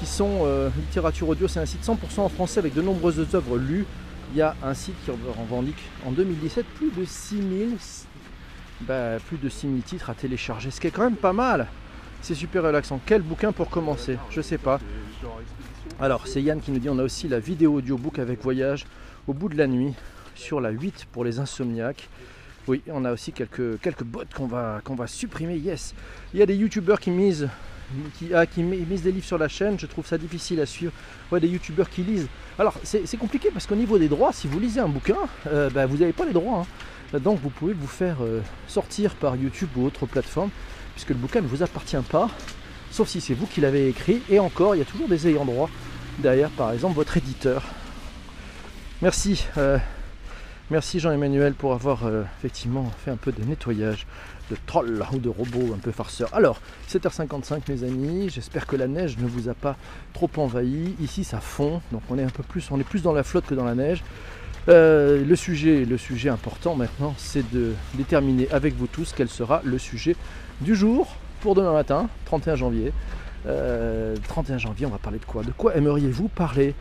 qui 0.01 0.07
sont 0.07 0.47
littérature 0.79 1.29
audio, 1.29 1.47
c'est 1.47 1.61
un 1.61 1.67
site 1.67 1.85
100% 1.85 2.21
en 2.21 2.31
français 2.31 2.59
avec 2.59 2.73
de 2.73 2.81
nombreuses 2.81 3.23
œuvres 3.35 3.59
lues. 3.59 3.85
Il 4.33 4.39
y 4.39 4.41
a 4.41 4.57
un 4.65 4.73
site 4.73 4.95
qui 5.05 5.11
revendique 5.11 5.77
en 6.07 6.11
2017 6.11 6.65
plus 6.65 6.91
de 6.91 7.05
6000 7.05 7.77
bah, 8.87 9.18
plus 9.27 9.38
de 9.38 9.49
6000 9.49 9.83
titres 9.83 10.11
à 10.11 10.14
télécharger, 10.14 10.71
ce 10.71 10.81
qui 10.81 10.87
est 10.87 10.90
quand 10.90 11.05
même 11.05 11.16
pas 11.16 11.33
mal. 11.33 11.68
C'est 12.21 12.35
super 12.35 12.62
relaxant. 12.62 13.01
Quel 13.05 13.23
bouquin 13.23 13.53
pour 13.53 13.68
commencer? 13.68 14.16
Je 14.31 14.40
sais 14.40 14.59
pas. 14.59 14.79
Alors, 16.01 16.27
c'est 16.27 16.42
Yann 16.42 16.61
qui 16.61 16.71
nous 16.71 16.79
dit 16.79 16.88
on 16.88 16.99
a 16.99 17.03
aussi 17.03 17.29
la 17.29 17.38
vidéo 17.40 17.75
audiobook 17.75 18.18
avec 18.18 18.42
voyage 18.42 18.87
au 19.27 19.35
bout 19.35 19.49
de 19.49 19.57
la 19.57 19.66
nuit 19.66 19.95
sur 20.35 20.61
la 20.61 20.71
8 20.71 21.07
pour 21.12 21.25
les 21.25 21.38
insomniaques. 21.38 22.09
Oui, 22.68 22.81
on 22.88 23.05
a 23.05 23.12
aussi 23.12 23.33
quelques, 23.33 23.81
quelques 23.81 24.05
bots 24.05 24.23
qu'on 24.35 24.47
va, 24.47 24.81
qu'on 24.85 24.95
va 24.95 25.09
supprimer, 25.09 25.57
yes. 25.57 25.95
Il 26.33 26.38
y 26.38 26.42
a 26.42 26.47
des 26.47 26.55
youtubeurs 26.55 27.01
qui 27.01 27.11
misent, 27.11 27.49
ah, 28.33 28.47
des 28.47 29.12
livres 29.12 29.25
sur 29.27 29.38
la 29.38 29.49
chaîne, 29.49 29.79
je 29.79 29.87
trouve 29.87 30.07
ça 30.07 30.16
difficile 30.16 30.61
à 30.61 30.66
suivre. 30.66 30.92
Ouais, 31.33 31.40
des 31.40 31.49
youtubeurs 31.49 31.90
qui 31.90 32.03
lisent. 32.03 32.29
Alors, 32.59 32.75
c'est 32.85 33.07
c'est 33.07 33.16
compliqué 33.16 33.51
parce 33.53 33.66
qu'au 33.66 33.75
niveau 33.75 33.99
des 33.99 34.09
droits, 34.09 34.33
si 34.33 34.47
vous 34.47 34.61
lisez 34.61 34.81
un 34.81 34.88
bouquin, 34.88 35.16
euh, 35.49 35.71
bah, 35.71 35.87
vous 35.87 35.97
n'avez 35.97 36.12
pas 36.12 36.25
les 36.25 36.33
droits. 36.33 36.61
hein. 36.61 36.66
Donc, 37.20 37.40
vous 37.40 37.51
pouvez 37.51 37.72
vous 37.72 37.87
faire 37.87 38.16
euh, 38.22 38.40
sortir 38.68 39.14
par 39.14 39.37
YouTube 39.37 39.68
ou 39.77 39.87
autre 39.87 40.07
plateforme, 40.07 40.51
puisque 40.94 41.11
le 41.11 41.16
bouquin 41.16 41.40
ne 41.40 41.46
vous 41.46 41.62
appartient 41.62 41.96
pas, 42.11 42.29
sauf 42.90 43.09
si 43.09 43.20
c'est 43.20 43.35
vous 43.35 43.46
qui 43.46 43.61
l'avez 43.61 43.88
écrit. 43.88 44.22
Et 44.31 44.38
encore, 44.38 44.75
il 44.75 44.79
y 44.79 44.83
a 44.83 44.87
toujours 44.87 45.09
des 45.09 45.29
ayants 45.29 45.44
droit 45.44 45.68
derrière, 46.18 46.51
par 46.51 46.72
exemple, 46.72 46.96
votre 46.96 47.16
éditeur. 47.16 47.62
Merci. 49.01 49.46
euh, 49.59 49.79
Merci 50.70 51.01
Jean-Emmanuel 51.01 51.53
pour 51.53 51.75
avoir 51.75 52.07
euh, 52.07 52.22
effectivement 52.38 52.90
fait 53.05 53.11
un 53.11 53.16
peu 53.16 53.31
de 53.31 53.44
nettoyage 53.44 54.07
de 54.51 54.57
trolls 54.64 55.05
ou 55.12 55.18
de 55.18 55.29
robots 55.29 55.75
un 55.75 55.79
peu 55.79 55.92
farceurs. 55.92 56.31
Alors, 56.33 56.61
7h55 56.88 57.61
mes 57.68 57.85
amis, 57.85 58.31
j'espère 58.31 58.66
que 58.66 58.77
la 58.77 58.87
neige 58.87 59.18
ne 59.18 59.27
vous 59.27 59.51
a 59.51 59.55
pas 59.55 59.77
trop 60.14 60.31
envahi. 60.38 60.94
Ici 60.98 61.25
ça 61.25 61.40
fond, 61.40 61.83
donc 61.90 62.01
on 62.09 62.18
est 62.18 62.22
un 62.22 62.31
peu 62.31 62.42
plus, 62.42 62.70
on 62.70 62.81
est 62.81 62.85
plus 62.85 63.03
dans 63.03 63.12
la 63.12 63.22
flotte 63.22 63.44
que 63.44 63.55
dans 63.55 63.66
la 63.66 63.75
neige. 63.75 64.03
Euh, 64.68 65.25
le 65.25 65.37
sujet, 65.37 66.29
important 66.29 66.77
maintenant, 66.77 67.14
c'est 67.16 67.51
de 67.53 67.72
déterminer 67.94 68.48
avec 68.53 68.75
vous 68.77 68.87
tous 68.87 69.12
quel 69.16 69.29
sera 69.29 69.61
le 69.64 69.79
sujet 69.79 70.14
du 70.61 70.77
jour 70.77 71.16
pour 71.40 71.55
demain 71.55 71.72
matin, 71.72 72.09
31 72.27 72.55
janvier. 72.55 72.92
Euh, 73.46 74.14
31 74.29 74.59
janvier, 74.59 74.87
on 74.87 74.90
va 74.90 74.98
parler 74.98 75.18
de 75.18 75.25
quoi? 75.25 75.42
De 75.42 75.51
quoi 75.51 75.75
aimeriez-vous 75.75 76.29
parler? 76.29 76.75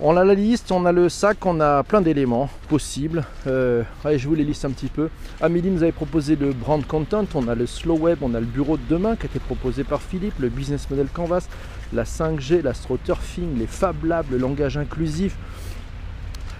On 0.00 0.16
a 0.16 0.24
la 0.24 0.34
liste, 0.34 0.70
on 0.70 0.86
a 0.86 0.92
le 0.92 1.08
sac, 1.08 1.44
on 1.44 1.60
a 1.60 1.82
plein 1.82 2.00
d'éléments 2.00 2.48
possibles. 2.68 3.24
Euh, 3.48 3.82
je 4.04 4.28
vous 4.28 4.36
les 4.36 4.44
liste 4.44 4.64
un 4.64 4.70
petit 4.70 4.86
peu. 4.86 5.08
Amélie 5.40 5.70
nous 5.70 5.82
avait 5.82 5.92
proposé 5.92 6.36
le 6.36 6.52
brand 6.52 6.84
content, 6.86 7.24
on 7.34 7.48
a 7.48 7.56
le 7.56 7.66
slow 7.66 7.96
web, 7.96 8.18
on 8.22 8.32
a 8.34 8.40
le 8.40 8.46
bureau 8.46 8.76
de 8.76 8.82
demain 8.88 9.16
qui 9.16 9.22
a 9.22 9.26
été 9.26 9.40
proposé 9.40 9.82
par 9.82 10.00
Philippe, 10.00 10.38
le 10.38 10.50
business 10.50 10.88
model 10.88 11.08
canvas, 11.08 11.48
la 11.92 12.04
5G, 12.04 12.62
l'astroturfing, 12.62 13.58
les 13.58 13.66
Fab 13.66 14.04
Labs, 14.04 14.26
le 14.30 14.38
langage 14.38 14.76
inclusif, 14.76 15.36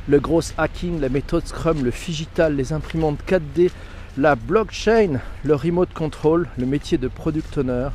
le 0.08 0.20
gros 0.20 0.40
hacking, 0.56 1.00
la 1.00 1.10
méthode 1.10 1.46
Scrum, 1.46 1.84
le 1.84 1.90
digital, 1.90 2.56
les 2.56 2.72
imprimantes 2.72 3.20
4D, 3.28 3.70
la 4.16 4.36
blockchain, 4.36 5.20
le 5.44 5.54
remote 5.54 5.92
control, 5.92 6.48
le 6.56 6.64
métier 6.64 6.96
de 6.96 7.08
product 7.08 7.58
owner, 7.58 7.88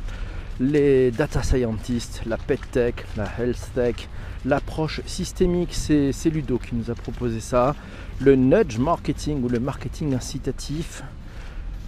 les 0.60 1.10
data 1.10 1.42
scientists, 1.42 2.22
la 2.24 2.36
pet 2.36 2.60
tech, 2.70 2.94
la 3.16 3.26
health 3.38 3.68
tech, 3.74 4.08
l'approche 4.44 5.00
systémique, 5.06 5.74
c'est 5.74 6.12
c'est 6.12 6.30
Ludo 6.30 6.58
qui 6.58 6.76
nous 6.76 6.90
a 6.90 6.94
proposé 6.94 7.40
ça, 7.40 7.74
le 8.20 8.36
nudge 8.36 8.78
marketing 8.78 9.42
ou 9.42 9.48
le 9.48 9.58
marketing 9.58 10.14
incitatif, 10.14 11.02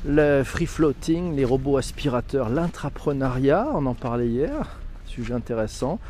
le 0.04 0.42
free 0.44 0.66
floating, 0.66 1.36
les 1.36 1.44
robots 1.44 1.76
aspirateurs, 1.76 2.48
l'intrapreneuriat, 2.48 3.68
on 3.74 3.86
en 3.86 3.94
parlait 3.94 4.28
hier, 4.28 4.78
sujet 5.06 5.34
intéressant. 5.34 6.00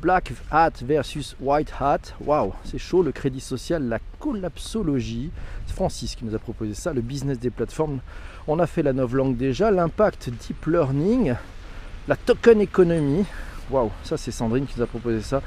Black 0.00 0.32
hat 0.50 0.72
versus 0.82 1.36
white 1.40 1.72
hat, 1.80 2.14
waouh, 2.20 2.52
c'est 2.64 2.78
chaud, 2.78 3.02
le 3.02 3.12
crédit 3.12 3.40
social, 3.40 3.88
la 3.88 3.98
collapsologie, 4.18 5.30
c'est 5.66 5.74
Francis 5.74 6.14
qui 6.14 6.24
nous 6.24 6.34
a 6.34 6.38
proposé 6.38 6.74
ça, 6.74 6.92
le 6.92 7.00
business 7.00 7.38
des 7.38 7.50
plateformes, 7.50 8.00
on 8.46 8.58
a 8.58 8.66
fait 8.66 8.82
la 8.82 8.92
novlangue 8.92 9.36
déjà, 9.36 9.70
l'impact 9.70 10.30
deep 10.30 10.66
learning, 10.66 11.34
la 12.08 12.16
token 12.16 12.60
economy, 12.60 13.24
waouh, 13.70 13.90
ça 14.02 14.16
c'est 14.16 14.30
Sandrine 14.30 14.66
qui 14.66 14.74
nous 14.76 14.84
a 14.84 14.86
proposé 14.86 15.20
ça. 15.20 15.42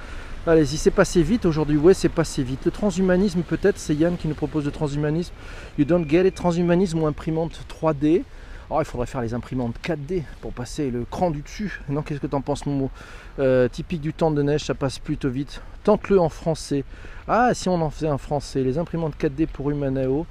Allez-y, 0.46 0.78
c'est 0.78 0.92
passé 0.92 1.24
vite 1.24 1.46
aujourd'hui, 1.46 1.76
ouais, 1.76 1.94
c'est 1.94 2.08
passé 2.08 2.42
vite. 2.42 2.64
Le 2.64 2.72
transhumanisme, 2.72 3.42
peut-être, 3.42 3.78
c'est 3.78 3.94
Yann 3.94 4.16
qui 4.16 4.30
nous 4.30 4.34
propose 4.34 4.64
le 4.64 4.72
transhumanisme. 4.72 5.34
You 5.78 5.84
don't 5.84 6.10
get 6.10 6.26
it, 6.26 6.36
transhumanisme 6.36 7.00
ou 7.02 7.06
imprimante 7.06 7.60
3D. 7.68 8.24
Oh, 8.70 8.80
il 8.82 8.86
faudrait 8.86 9.08
faire 9.08 9.22
les 9.22 9.34
imprimantes 9.34 9.76
4D 9.82 10.24
pour 10.42 10.52
passer 10.52 10.92
le 10.92 11.06
cran 11.10 11.32
du 11.32 11.42
dessus. 11.42 11.80
Non, 11.88 12.02
qu'est-ce 12.02 12.20
que 12.20 12.28
t'en 12.28 12.42
penses, 12.42 12.66
Momo 12.66 12.90
Euh, 13.40 13.70
Typique 13.70 14.02
du 14.02 14.14
temps 14.14 14.30
de 14.32 14.42
neige, 14.42 14.66
ça 14.66 14.74
passe 14.76 15.00
plutôt 15.00 15.30
vite. 15.30 15.62
Tente-le 15.86 16.20
en 16.20 16.28
français. 16.28 16.84
Ah, 17.30 17.54
si 17.54 17.70
on 17.70 17.82
en 17.82 17.90
faisait 17.90 18.10
un 18.10 18.18
français, 18.18 18.64
les 18.64 18.78
imprimantes 18.78 19.14
4D 19.18 19.48
pour 19.48 19.70
Humaneo. 19.72 20.26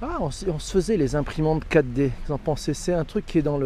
Ah, 0.00 0.18
on, 0.20 0.30
se- 0.30 0.46
faisait 0.60 0.96
les 0.96 1.16
imprimantes 1.16 1.64
4D. 1.68 2.10
Vous 2.26 2.34
en 2.34 2.38
pensez 2.38 2.74
C'est 2.74 2.94
un 2.94 3.04
truc 3.04 3.26
qui 3.26 3.38
est 3.38 3.42
dans 3.42 3.58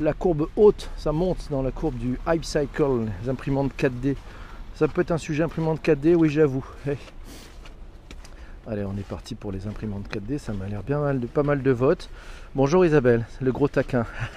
la 0.00 0.12
courbe 0.14 0.48
haute, 0.56 0.90
ça 0.96 1.12
monte 1.12 1.46
dans 1.50 1.62
la 1.62 1.70
courbe 1.70 1.96
du 1.96 2.18
hype 2.26 2.44
cycle, 2.44 2.84
les 3.22 3.28
imprimantes 3.28 3.70
4D. 3.78 4.16
Ça 4.74 4.88
peut 4.88 5.02
être 5.02 5.12
un 5.12 5.18
sujet 5.18 5.44
imprimante 5.44 5.80
4D, 5.80 6.16
oui, 6.16 6.28
j'avoue. 6.28 6.64
Allez, 8.66 8.84
on 8.84 8.96
est 8.96 9.06
parti 9.06 9.34
pour 9.34 9.52
les 9.52 9.66
imprimantes 9.68 10.08
4D. 10.12 10.38
Ça 10.38 10.52
m'a 10.54 10.66
l'air 10.66 10.82
bien 10.82 10.98
mal 10.98 11.20
de, 11.20 11.26
pas 11.26 11.42
mal 11.42 11.62
de 11.62 11.70
votes. 11.70 12.08
Bonjour 12.56 12.86
Isabelle, 12.86 13.26
le 13.40 13.50
gros 13.50 13.66
taquin. 13.66 14.06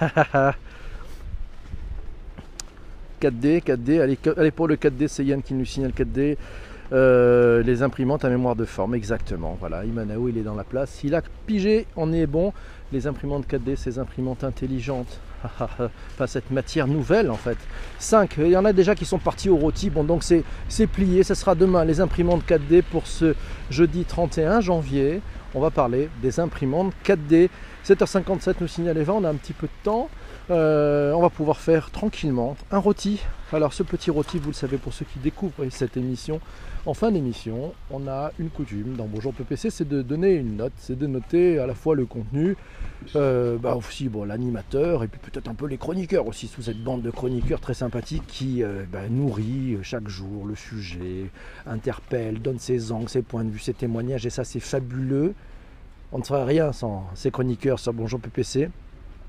4D, 3.22 3.62
4D, 3.62 4.00
allez, 4.00 4.18
allez 4.36 4.50
pour 4.50 4.66
le 4.66 4.74
4D, 4.74 5.06
c'est 5.06 5.24
Yann 5.24 5.40
qui 5.40 5.54
nous 5.54 5.64
signale 5.64 5.92
4D. 5.92 6.36
Euh, 6.90 7.62
les 7.62 7.84
imprimantes 7.84 8.24
à 8.24 8.28
mémoire 8.28 8.56
de 8.56 8.64
forme, 8.64 8.96
exactement. 8.96 9.56
Voilà, 9.60 9.84
Imanao, 9.84 10.28
il 10.28 10.36
est 10.36 10.42
dans 10.42 10.56
la 10.56 10.64
place. 10.64 11.04
Il 11.04 11.14
a 11.14 11.22
pigé, 11.46 11.86
on 11.94 12.12
est 12.12 12.26
bon. 12.26 12.52
Les 12.92 13.06
imprimantes 13.06 13.46
4D, 13.48 13.76
ces 13.76 14.00
imprimantes 14.00 14.42
intelligentes. 14.42 15.20
Pas 16.18 16.26
cette 16.26 16.50
matière 16.50 16.88
nouvelle 16.88 17.30
en 17.30 17.36
fait. 17.36 17.58
5, 18.00 18.34
il 18.38 18.48
y 18.48 18.56
en 18.56 18.64
a 18.64 18.72
déjà 18.72 18.96
qui 18.96 19.04
sont 19.04 19.20
partis 19.20 19.48
au 19.48 19.56
rôti. 19.56 19.90
Bon, 19.90 20.02
donc 20.02 20.24
c'est 20.24 20.42
c'est 20.68 20.88
plié. 20.88 21.22
Ça 21.22 21.36
sera 21.36 21.54
demain 21.54 21.84
les 21.84 22.00
imprimantes 22.00 22.42
4D 22.48 22.82
pour 22.82 23.06
ce 23.06 23.36
jeudi 23.70 24.04
31 24.04 24.60
janvier. 24.60 25.20
On 25.54 25.60
va 25.60 25.70
parler 25.70 26.08
des 26.20 26.40
imprimantes 26.40 26.92
4D. 27.04 27.48
7h57 27.86 28.56
nous 28.60 28.68
signale 28.68 28.98
Eva, 28.98 29.14
on 29.14 29.24
a 29.24 29.30
un 29.30 29.34
petit 29.34 29.52
peu 29.54 29.66
de 29.66 29.72
temps. 29.82 30.08
Euh, 30.50 31.12
on 31.12 31.20
va 31.20 31.28
pouvoir 31.28 31.58
faire 31.58 31.90
tranquillement 31.90 32.56
un 32.70 32.78
rôti. 32.78 33.20
Alors 33.52 33.74
ce 33.74 33.82
petit 33.82 34.10
rôti, 34.10 34.38
vous 34.38 34.48
le 34.48 34.54
savez 34.54 34.78
pour 34.78 34.94
ceux 34.94 35.04
qui 35.04 35.18
découvrent 35.18 35.68
cette 35.70 35.98
émission, 35.98 36.40
en 36.86 36.94
fin 36.94 37.10
d'émission, 37.10 37.74
on 37.90 38.08
a 38.08 38.32
une 38.38 38.48
coutume 38.48 38.94
dans 38.96 39.04
Bonjour 39.04 39.34
PPC, 39.34 39.68
c'est 39.68 39.86
de 39.86 40.00
donner 40.00 40.32
une 40.32 40.56
note, 40.56 40.72
c'est 40.78 40.98
de 40.98 41.06
noter 41.06 41.58
à 41.58 41.66
la 41.66 41.74
fois 41.74 41.94
le 41.94 42.06
contenu, 42.06 42.56
euh, 43.14 43.58
bah 43.58 43.74
aussi 43.74 44.08
bon, 44.08 44.24
l'animateur 44.24 45.04
et 45.04 45.08
puis 45.08 45.20
peut-être 45.20 45.48
un 45.48 45.54
peu 45.54 45.66
les 45.66 45.76
chroniqueurs 45.76 46.26
aussi, 46.26 46.46
sous 46.46 46.62
cette 46.62 46.82
bande 46.82 47.02
de 47.02 47.10
chroniqueurs 47.10 47.60
très 47.60 47.74
sympathiques 47.74 48.26
qui 48.26 48.62
euh, 48.62 48.84
bah, 48.90 49.06
nourrit 49.10 49.76
chaque 49.82 50.08
jour 50.08 50.46
le 50.46 50.54
sujet, 50.54 51.26
interpelle, 51.66 52.40
donne 52.40 52.58
ses 52.58 52.90
angles, 52.90 53.10
ses 53.10 53.22
points 53.22 53.44
de 53.44 53.50
vue, 53.50 53.58
ses 53.58 53.74
témoignages 53.74 54.24
et 54.24 54.30
ça 54.30 54.44
c'est 54.44 54.60
fabuleux. 54.60 55.34
On 56.10 56.18
ne 56.20 56.24
ferait 56.24 56.44
rien 56.44 56.72
sans 56.72 57.06
ces 57.14 57.30
chroniqueurs 57.30 57.78
sur 57.78 57.92
Bonjour 57.92 58.18
PPC. 58.18 58.70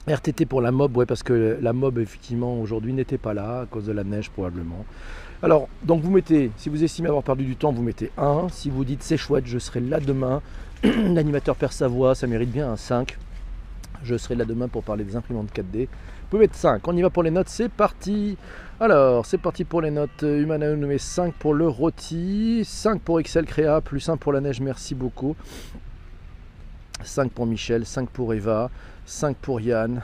RTT 0.07 0.45
pour 0.45 0.61
la 0.61 0.71
mob, 0.71 0.95
ouais, 0.97 1.05
parce 1.05 1.23
que 1.23 1.57
la 1.61 1.73
mob, 1.73 1.99
effectivement, 1.99 2.59
aujourd'hui 2.59 2.93
n'était 2.93 3.17
pas 3.17 3.33
là, 3.33 3.61
à 3.61 3.65
cause 3.65 3.85
de 3.85 3.91
la 3.91 4.03
neige, 4.03 4.29
probablement. 4.29 4.85
Alors, 5.41 5.69
donc 5.83 6.01
vous 6.01 6.11
mettez, 6.11 6.51
si 6.57 6.69
vous 6.69 6.83
estimez 6.83 7.07
avoir 7.07 7.23
perdu 7.23 7.45
du 7.45 7.55
temps, 7.55 7.71
vous 7.71 7.81
mettez 7.81 8.11
1. 8.17 8.47
Si 8.51 8.69
vous 8.69 8.83
dites 8.83 9.03
c'est 9.03 9.17
chouette, 9.17 9.45
je 9.47 9.57
serai 9.57 9.79
là 9.79 9.99
demain. 9.99 10.41
L'animateur 10.83 11.55
perd 11.55 11.71
sa 11.71 11.87
voix, 11.87 12.13
ça 12.13 12.27
mérite 12.27 12.51
bien 12.51 12.71
un 12.71 12.75
5. 12.75 13.17
Je 14.03 14.17
serai 14.17 14.35
là 14.35 14.45
demain 14.45 14.67
pour 14.67 14.83
parler 14.83 15.03
des 15.03 15.15
imprimantes 15.15 15.49
4D. 15.53 15.83
Vous 15.83 15.87
pouvez 16.29 16.43
mettre 16.43 16.55
5. 16.55 16.85
On 16.87 16.95
y 16.95 17.01
va 17.01 17.09
pour 17.09 17.23
les 17.23 17.31
notes, 17.31 17.47
c'est 17.47 17.69
parti. 17.69 18.37
Alors, 18.81 19.25
c'est 19.25 19.37
parti 19.37 19.63
pour 19.63 19.81
les 19.81 19.91
notes. 19.91 20.23
Humana 20.23 20.75
met 20.75 20.97
5 20.97 21.33
pour 21.35 21.53
le 21.53 21.67
rôti, 21.67 22.63
5 22.65 23.01
pour 23.01 23.19
Excel 23.19 23.45
Créa, 23.45 23.79
plus 23.79 24.09
1 24.09 24.17
pour 24.17 24.33
la 24.33 24.41
neige, 24.41 24.59
merci 24.59 24.93
beaucoup. 24.93 25.37
5 27.01 27.31
pour 27.31 27.45
Michel, 27.45 27.85
5 27.85 28.09
pour 28.09 28.33
Eva, 28.33 28.69
5 29.09 29.37
pour 29.37 29.59
Yann. 29.59 30.01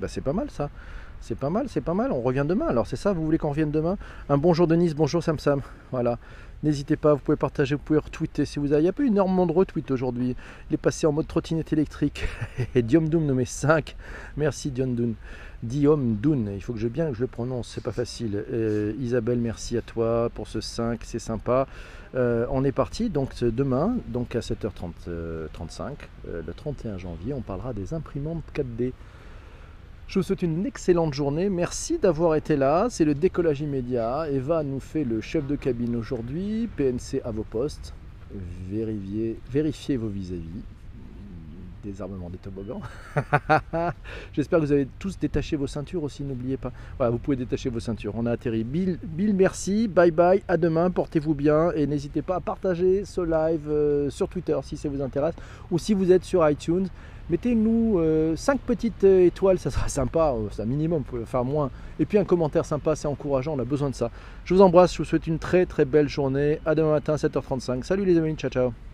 Bah 0.00 0.08
c'est 0.08 0.20
pas 0.20 0.32
mal 0.32 0.50
ça. 0.50 0.68
C'est 1.20 1.36
pas 1.36 1.48
mal, 1.48 1.68
c'est 1.68 1.80
pas 1.80 1.94
mal. 1.94 2.10
On 2.12 2.20
revient 2.20 2.44
demain. 2.46 2.66
Alors 2.66 2.86
c'est 2.86 2.96
ça, 2.96 3.12
vous 3.12 3.24
voulez 3.24 3.38
qu'on 3.38 3.50
revienne 3.50 3.70
demain? 3.70 3.96
Un 4.28 4.36
bonjour 4.36 4.66
Denise, 4.66 4.94
bonjour 4.94 5.22
Sam 5.22 5.38
Sam. 5.38 5.62
Voilà. 5.92 6.18
N'hésitez 6.62 6.96
pas, 6.96 7.14
vous 7.14 7.20
pouvez 7.20 7.36
partager, 7.36 7.74
vous 7.74 7.82
pouvez 7.82 7.98
retweeter 7.98 8.44
si 8.44 8.58
vous 8.58 8.72
avez. 8.72 8.80
Il 8.80 8.84
n'y 8.84 8.88
a 8.88 8.92
pas 8.92 9.04
énormément 9.04 9.46
de 9.46 9.52
retweets 9.52 9.90
aujourd'hui. 9.90 10.34
Il 10.70 10.74
est 10.74 10.78
passé 10.78 11.06
en 11.06 11.12
mode 11.12 11.26
trottinette 11.26 11.72
électrique. 11.72 12.26
Et 12.74 12.82
Diom 12.82 13.08
Doom 13.08 13.26
nommé 13.26 13.44
5. 13.44 13.94
Merci 14.36 14.70
Diom 14.70 14.94
Doom. 14.94 15.14
Diom 15.62 16.16
Doon, 16.16 16.52
il 16.54 16.62
faut 16.62 16.74
que 16.74 16.78
je 16.78 16.86
bien 16.86 17.08
que 17.08 17.14
je 17.14 17.22
le 17.22 17.26
prononce, 17.26 17.68
c'est 17.74 17.82
pas 17.82 17.92
facile. 17.92 18.44
Euh, 18.52 18.92
Isabelle, 19.00 19.38
merci 19.38 19.76
à 19.76 19.82
toi 19.82 20.30
pour 20.34 20.46
ce 20.48 20.60
5, 20.60 21.00
c'est 21.02 21.18
sympa. 21.18 21.66
Euh, 22.14 22.46
on 22.50 22.62
est 22.62 22.72
parti 22.72 23.08
donc 23.08 23.42
demain, 23.42 23.96
donc 24.08 24.36
à 24.36 24.40
7h35, 24.40 25.00
euh, 25.08 25.48
le 26.46 26.52
31 26.52 26.98
janvier, 26.98 27.32
on 27.32 27.40
parlera 27.40 27.72
des 27.72 27.94
imprimantes 27.94 28.44
4D. 28.54 28.92
Je 30.08 30.20
vous 30.20 30.22
souhaite 30.22 30.42
une 30.42 30.64
excellente 30.66 31.14
journée. 31.14 31.48
Merci 31.48 31.98
d'avoir 31.98 32.36
été 32.36 32.56
là. 32.56 32.86
C'est 32.90 33.04
le 33.04 33.14
décollage 33.14 33.60
immédiat. 33.60 34.30
Eva 34.30 34.62
nous 34.62 34.78
fait 34.78 35.02
le 35.02 35.20
chef 35.20 35.44
de 35.48 35.56
cabine 35.56 35.96
aujourd'hui. 35.96 36.68
PNC 36.76 37.22
à 37.24 37.32
vos 37.32 37.42
postes. 37.42 37.92
Vérifiez, 38.70 39.96
vos 39.96 40.06
vis-à-vis. 40.06 40.62
Désarmement 41.82 42.30
des 42.30 42.38
toboggans. 42.38 42.80
J'espère 44.32 44.60
que 44.60 44.64
vous 44.64 44.72
avez 44.72 44.86
tous 45.00 45.18
détaché 45.18 45.56
vos 45.56 45.66
ceintures 45.66 46.04
aussi. 46.04 46.22
N'oubliez 46.22 46.56
pas. 46.56 46.70
Voilà, 46.98 47.10
vous 47.10 47.18
pouvez 47.18 47.36
détacher 47.36 47.68
vos 47.68 47.80
ceintures. 47.80 48.12
On 48.16 48.26
a 48.26 48.32
atterri. 48.32 48.62
Bill, 48.62 49.00
Bill 49.02 49.34
merci. 49.34 49.88
Bye 49.88 50.12
bye. 50.12 50.40
À 50.46 50.56
demain. 50.56 50.88
Portez-vous 50.88 51.34
bien. 51.34 51.72
Et 51.72 51.84
n'hésitez 51.88 52.22
pas 52.22 52.36
à 52.36 52.40
partager 52.40 53.04
ce 53.04 53.22
live 53.22 53.68
euh, 53.68 54.08
sur 54.10 54.28
Twitter 54.28 54.56
si 54.62 54.76
ça 54.76 54.88
vous 54.88 55.02
intéresse. 55.02 55.34
Ou 55.72 55.80
si 55.80 55.94
vous 55.94 56.12
êtes 56.12 56.24
sur 56.24 56.48
iTunes. 56.48 56.86
Mettez-nous 57.28 58.00
5 58.36 58.60
petites 58.60 59.02
euh, 59.02 59.26
étoiles, 59.26 59.58
ça 59.58 59.70
sera 59.70 59.88
sympa, 59.88 60.34
euh, 60.36 60.46
c'est 60.52 60.62
un 60.62 60.66
minimum, 60.66 60.98
vous 60.98 61.04
pouvez 61.04 61.24
faire 61.24 61.44
moins. 61.44 61.70
Et 61.98 62.06
puis 62.06 62.18
un 62.18 62.24
commentaire 62.24 62.64
sympa, 62.64 62.94
c'est 62.94 63.08
encourageant, 63.08 63.54
on 63.56 63.58
a 63.58 63.64
besoin 63.64 63.90
de 63.90 63.94
ça. 63.94 64.10
Je 64.44 64.54
vous 64.54 64.60
embrasse, 64.60 64.92
je 64.92 64.98
vous 64.98 65.04
souhaite 65.04 65.26
une 65.26 65.38
très 65.38 65.66
très 65.66 65.84
belle 65.84 66.08
journée. 66.08 66.60
À 66.64 66.74
demain 66.74 66.92
matin, 66.92 67.16
7h35. 67.16 67.82
Salut 67.82 68.04
les 68.04 68.16
amis, 68.16 68.34
ciao 68.36 68.50
ciao. 68.50 68.85